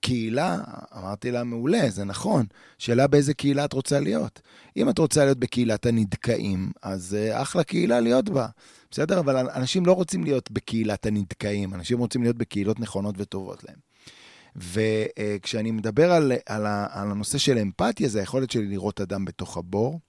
קהילה. 0.00 0.58
אמרתי 0.98 1.30
לה, 1.30 1.44
מעולה, 1.44 1.90
זה 1.90 2.04
נכון. 2.04 2.46
שאלה 2.78 3.06
באיזה 3.06 3.34
קהילה 3.34 3.64
את 3.64 3.72
רוצה 3.72 4.00
להיות. 4.00 4.40
אם 4.76 4.88
את 4.88 4.98
רוצה 4.98 5.24
להיות 5.24 5.38
בקהילת 5.38 5.86
הנדכאים, 5.86 6.72
אז 6.82 7.16
אחלה 7.32 7.64
קהילה 7.64 8.00
להיות 8.00 8.28
בה. 8.28 8.46
בסדר? 8.90 9.20
אבל 9.20 9.36
אנשים 9.36 9.86
לא 9.86 9.92
רוצים 9.92 10.24
להיות 10.24 10.50
בקהילת 10.50 11.06
הנדכאים, 11.06 11.74
אנשים 11.74 11.98
רוצים 11.98 12.22
להיות 12.22 12.36
בקהילות 12.36 12.80
נכונות 12.80 13.14
וטובות 13.18 13.64
להם. 13.64 13.91
וכשאני 14.56 15.70
מדבר 15.70 16.12
על, 16.12 16.32
על, 16.46 16.66
על 16.66 17.10
הנושא 17.10 17.38
של 17.38 17.58
אמפתיה, 17.58 18.08
זה 18.08 18.20
היכולת 18.20 18.50
שלי 18.50 18.66
לראות 18.66 19.00
אדם 19.00 19.24
בתוך 19.24 19.56
הבור, 19.56 20.00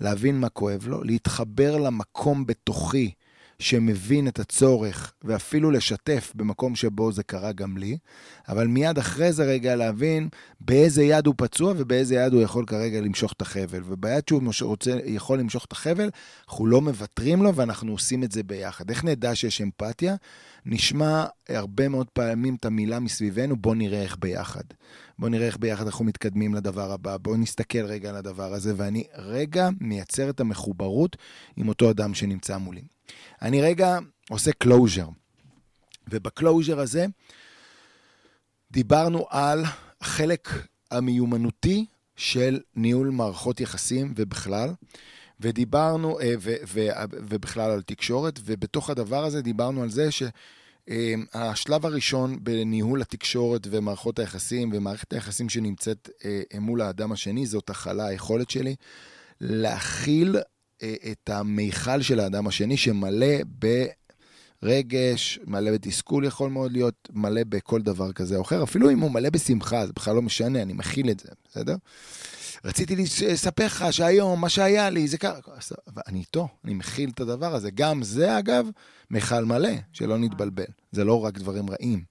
להבין 0.00 0.40
מה 0.40 0.48
כואב 0.48 0.86
לו, 0.86 1.04
להתחבר 1.04 1.76
למקום 1.76 2.46
בתוכי 2.46 3.12
שמבין 3.62 4.28
את 4.28 4.38
הצורך, 4.38 5.12
ואפילו 5.24 5.70
לשתף 5.70 6.32
במקום 6.34 6.76
שבו 6.76 7.12
זה 7.12 7.22
קרה 7.22 7.52
גם 7.52 7.78
לי, 7.78 7.98
אבל 8.48 8.66
מיד 8.66 8.98
אחרי 8.98 9.32
זה 9.32 9.44
רגע 9.44 9.76
להבין 9.76 10.28
באיזה 10.60 11.02
יד 11.02 11.26
הוא 11.26 11.34
פצוע 11.38 11.74
ובאיזה 11.76 12.14
יד 12.14 12.32
הוא 12.32 12.42
יכול 12.42 12.64
כרגע 12.66 13.00
למשוך 13.00 13.32
את 13.32 13.42
החבל. 13.42 13.82
וביד 13.84 14.24
שהוא 14.28 14.42
רוצה, 14.62 14.98
יכול 15.04 15.38
למשוך 15.38 15.64
את 15.64 15.72
החבל, 15.72 16.10
אנחנו 16.48 16.66
לא 16.66 16.80
מוותרים 16.80 17.42
לו 17.42 17.54
ואנחנו 17.54 17.92
עושים 17.92 18.24
את 18.24 18.32
זה 18.32 18.42
ביחד. 18.42 18.90
איך 18.90 19.04
נדע 19.04 19.34
שיש 19.34 19.60
אמפתיה? 19.60 20.16
נשמע 20.66 21.24
הרבה 21.48 21.88
מאוד 21.88 22.06
פעמים 22.12 22.54
את 22.54 22.64
המילה 22.64 23.00
מסביבנו, 23.00 23.56
בוא 23.56 23.74
נראה 23.74 24.02
איך 24.02 24.16
ביחד. 24.18 24.64
בוא 25.18 25.28
נראה 25.28 25.46
איך 25.46 25.58
ביחד 25.58 25.84
אנחנו 25.84 26.04
מתקדמים 26.04 26.54
לדבר 26.54 26.92
הבא, 26.92 27.16
בוא 27.16 27.36
נסתכל 27.36 27.84
רגע 27.84 28.08
על 28.08 28.16
הדבר 28.16 28.52
הזה, 28.52 28.72
ואני 28.76 29.04
רגע 29.16 29.68
מייצר 29.80 30.30
את 30.30 30.40
המחוברות 30.40 31.16
עם 31.56 31.68
אותו 31.68 31.90
אדם 31.90 32.14
שנמצא 32.14 32.58
מולי. 32.58 32.97
אני 33.42 33.62
רגע 33.62 33.98
עושה 34.30 34.50
closure, 34.64 35.12
ובקלוז'ר 36.10 36.80
הזה 36.80 37.06
דיברנו 38.70 39.26
על 39.30 39.64
החלק 40.00 40.48
המיומנותי 40.90 41.86
של 42.16 42.60
ניהול 42.76 43.08
מערכות 43.08 43.60
יחסים 43.60 44.14
ובכלל, 44.16 44.70
ודיברנו, 45.40 46.20
אה, 46.20 46.34
ו, 46.38 46.54
ו, 46.66 46.88
ובכלל 47.12 47.70
על 47.70 47.82
תקשורת, 47.82 48.40
ובתוך 48.44 48.90
הדבר 48.90 49.24
הזה 49.24 49.42
דיברנו 49.42 49.82
על 49.82 49.90
זה 49.90 50.08
שהשלב 50.10 51.86
הראשון 51.86 52.44
בניהול 52.44 53.02
התקשורת 53.02 53.66
ומערכות 53.70 54.18
היחסים 54.18 54.70
ומערכת 54.72 55.12
היחסים 55.12 55.48
שנמצאת 55.48 56.10
אה, 56.24 56.60
מול 56.60 56.80
האדם 56.80 57.12
השני, 57.12 57.46
זאת 57.46 57.70
הכלה, 57.70 58.06
היכולת 58.06 58.50
שלי 58.50 58.74
להכיל 59.40 60.36
אה, 60.36 60.42
את 60.84 61.30
המיכל 61.30 62.02
של 62.02 62.20
האדם 62.20 62.46
השני 62.46 62.76
שמלא 62.76 63.36
ברגש, 64.62 65.38
מלא 65.46 65.72
בתסכול 65.72 66.24
יכול 66.24 66.50
מאוד 66.50 66.72
להיות, 66.72 67.08
מלא 67.12 67.40
בכל 67.48 67.82
דבר 67.82 68.12
כזה 68.12 68.36
או 68.36 68.42
אחר, 68.42 68.62
אפילו 68.62 68.90
אם 68.90 69.00
הוא 69.00 69.10
מלא 69.10 69.30
בשמחה, 69.30 69.86
זה 69.86 69.92
בכלל 69.92 70.14
לא 70.14 70.22
משנה, 70.22 70.62
אני 70.62 70.72
מכיל 70.72 71.10
את 71.10 71.20
זה, 71.20 71.28
בסדר? 71.48 71.76
רציתי 72.64 72.96
לספר 72.96 73.66
לך 73.66 73.84
שהיום, 73.90 74.40
מה 74.40 74.48
שהיה 74.48 74.90
לי, 74.90 75.08
זה 75.08 75.18
ככה, 75.18 75.38
ואני 75.96 76.18
איתו, 76.18 76.48
אני 76.64 76.74
מכיל 76.74 77.10
את 77.14 77.20
הדבר 77.20 77.54
הזה. 77.54 77.70
גם 77.70 78.02
זה, 78.02 78.38
אגב, 78.38 78.68
מיכל 79.10 79.44
מלא, 79.44 79.70
שלא 79.92 80.18
נתבלבל. 80.18 80.64
זה 80.92 81.04
לא 81.04 81.24
רק 81.24 81.38
דברים 81.38 81.70
רעים. 81.70 82.02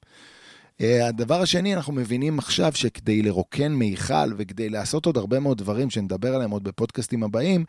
אה, 0.81 1.07
הדבר 1.07 1.41
השני, 1.41 1.75
אנחנו 1.75 1.93
מבינים 1.93 2.39
עכשיו 2.39 2.71
שכדי 2.75 3.21
לרוקן 3.21 3.73
מיכל 3.73 4.33
וכדי 4.37 4.69
לעשות 4.69 5.05
עוד 5.05 5.17
הרבה 5.17 5.39
מאוד 5.39 5.57
דברים 5.57 5.89
שנדבר 5.89 6.35
עליהם 6.35 6.51
עוד 6.51 6.63
בפודקאסטים 6.63 7.23
הבאים, 7.23 7.65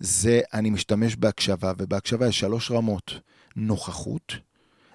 זה 0.00 0.40
אני 0.54 0.70
משתמש 0.70 1.16
בהקשבה, 1.16 1.72
ובהקשבה 1.78 2.28
יש 2.28 2.40
שלוש 2.40 2.70
רמות. 2.70 3.20
נוכחות, 3.56 4.32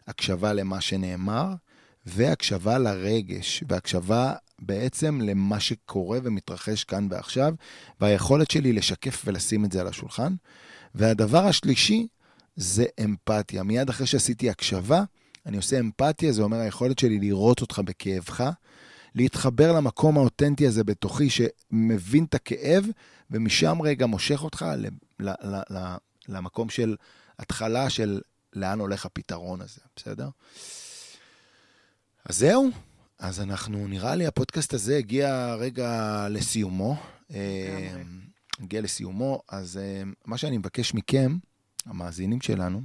הקשבה 0.08 0.54
למה 0.54 0.82
שנאמר, 0.82 1.54
והקשבה 2.06 2.78
לרגש, 2.78 3.64
והקשבה 3.68 4.34
בעצם 4.60 5.22
למה 5.22 5.60
שקורה 5.60 6.20
ומתרחש 6.24 6.84
כאן 6.84 7.08
ועכשיו, 7.10 7.54
והיכולת 8.02 8.52
שלי 8.52 8.74
לשקף 8.74 9.22
ולשים 9.26 9.66
את 9.66 9.72
זה 9.72 9.82
על 9.82 9.88
השולחן. 9.88 10.36
והדבר 10.96 11.46
השלישי 11.46 12.08
זה 12.56 12.86
אמפתיה. 13.04 13.64
מיד 13.64 13.90
אחרי 13.90 14.08
שעשיתי 14.08 14.50
הקשבה, 14.50 15.04
אני 15.46 15.58
עושה 15.58 15.80
אמפתיה, 15.80 16.32
זה 16.32 16.42
אומר 16.42 16.58
היכולת 16.58 17.00
שלי 17.00 17.20
לראות 17.20 17.62
אותך 17.62 17.82
בכאבך, 17.86 18.50
להתחבר 19.16 19.72
למקום 19.72 20.18
האותנטי 20.18 20.68
הזה 20.68 20.84
בתוכי 20.84 21.28
שמבין 21.30 22.24
את 22.24 22.34
הכאב, 22.34 22.86
ומשם 23.32 23.82
רגע 23.82 24.06
מושך 24.06 24.44
אותך 24.44 24.66
למקום 26.28 26.70
של 26.70 26.96
התחלה 27.40 27.90
של 27.90 28.22
לאן 28.54 28.80
הולך 28.80 29.06
הפתרון 29.06 29.62
הזה, 29.62 29.82
בסדר? 29.96 30.30
אז 32.26 32.38
זהו, 32.38 32.70
אז 33.20 33.42
אנחנו, 33.42 33.88
נראה 33.88 34.16
לי 34.16 34.28
הפודקאסט 34.28 34.74
הזה 34.74 34.98
הגיע 34.98 35.56
רגע 35.56 36.28
לסיומו. 36.30 36.96
אה, 37.34 38.02
הגיע 38.60 38.82
לסיומו, 38.82 39.42
אז 39.50 39.78
אה, 39.78 40.04
מה 40.26 40.38
שאני 40.38 40.58
מבקש 40.58 40.94
מכם, 40.94 41.38
המאזינים 41.86 42.42
שלנו, 42.42 42.82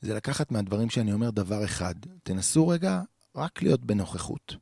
זה 0.00 0.14
לקחת 0.14 0.52
מהדברים 0.52 0.90
שאני 0.90 1.12
אומר 1.12 1.30
דבר 1.30 1.64
אחד. 1.64 1.94
תנסו 2.22 2.68
רגע 2.68 3.02
רק 3.36 3.62
להיות 3.62 3.84
בנוכחות. 3.84 4.54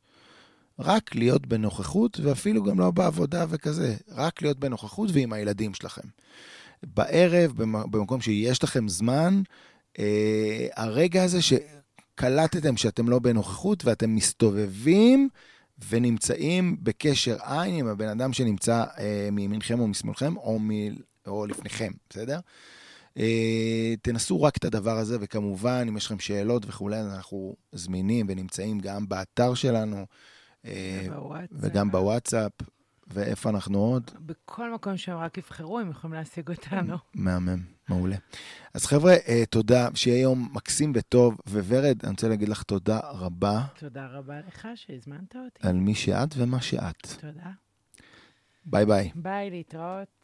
רק 0.79 1.15
להיות 1.15 1.45
בנוכחות, 1.45 2.19
ואפילו 2.19 2.63
גם 2.63 2.79
לא 2.79 2.91
בעבודה 2.91 3.45
וכזה, 3.49 3.95
רק 4.11 4.41
להיות 4.41 4.59
בנוכחות 4.59 5.09
ועם 5.13 5.33
הילדים 5.33 5.73
שלכם. 5.73 6.07
בערב, 6.83 7.53
במקום 7.91 8.21
שיש 8.21 8.63
לכם 8.63 8.87
זמן, 8.87 9.41
אה, 9.99 10.67
הרגע 10.75 11.23
הזה 11.23 11.39
שקלטתם 11.41 12.77
שאתם 12.77 13.09
לא 13.09 13.19
בנוכחות 13.19 13.85
ואתם 13.85 14.15
מסתובבים 14.15 15.29
ונמצאים 15.89 16.77
בקשר 16.81 17.37
עין 17.41 17.75
עם 17.75 17.87
הבן 17.87 18.07
אדם 18.07 18.33
שנמצא 18.33 18.83
אה, 18.99 19.29
מימינכם 19.31 19.79
או 19.79 19.87
משמאלכם 19.87 20.37
או, 20.37 20.59
מ, 20.59 20.69
או 21.27 21.45
לפניכם, 21.45 21.91
בסדר? 22.09 22.39
אה, 23.17 23.93
תנסו 24.01 24.41
רק 24.41 24.57
את 24.57 24.65
הדבר 24.65 24.97
הזה, 24.97 25.17
וכמובן, 25.21 25.85
אם 25.87 25.97
יש 25.97 26.05
לכם 26.05 26.19
שאלות 26.19 26.65
וכולי, 26.67 27.01
אנחנו 27.01 27.55
זמינים 27.71 28.25
ונמצאים 28.29 28.79
גם 28.79 29.09
באתר 29.09 29.53
שלנו. 29.53 30.05
אה, 30.69 31.07
וגם 31.51 31.91
בוואטסאפ. 31.91 32.51
ואיפה 33.13 33.49
אנחנו 33.49 33.79
עוד? 33.79 34.11
בכל 34.19 34.73
מקום 34.73 34.97
שהם 34.97 35.17
רק 35.17 35.37
יבחרו, 35.37 35.79
הם 35.79 35.89
יכולים 35.89 36.13
להשיג 36.13 36.49
אותנו. 36.49 36.97
מהמם, 37.13 37.63
מעולה. 37.89 38.15
אז 38.73 38.85
חבר'ה, 38.85 39.13
אה, 39.27 39.43
תודה, 39.49 39.87
שיהיה 39.95 40.21
יום 40.21 40.49
מקסים 40.53 40.91
וטוב. 40.95 41.37
וורד, 41.47 41.97
אני 42.03 42.11
רוצה 42.11 42.27
להגיד 42.27 42.49
לך 42.49 42.63
תודה 42.63 42.99
רבה. 43.03 43.61
תודה 43.79 44.07
רבה 44.07 44.39
לך 44.47 44.67
שהזמנת 44.75 45.35
אותי. 45.35 45.67
על 45.67 45.75
מי 45.75 45.95
שאת 45.95 46.29
ומה 46.37 46.61
שאת. 46.61 47.07
תודה. 47.21 47.51
ביי 48.65 48.85
ביי. 48.85 49.11
ביי, 49.15 49.49
להתראות. 49.49 50.18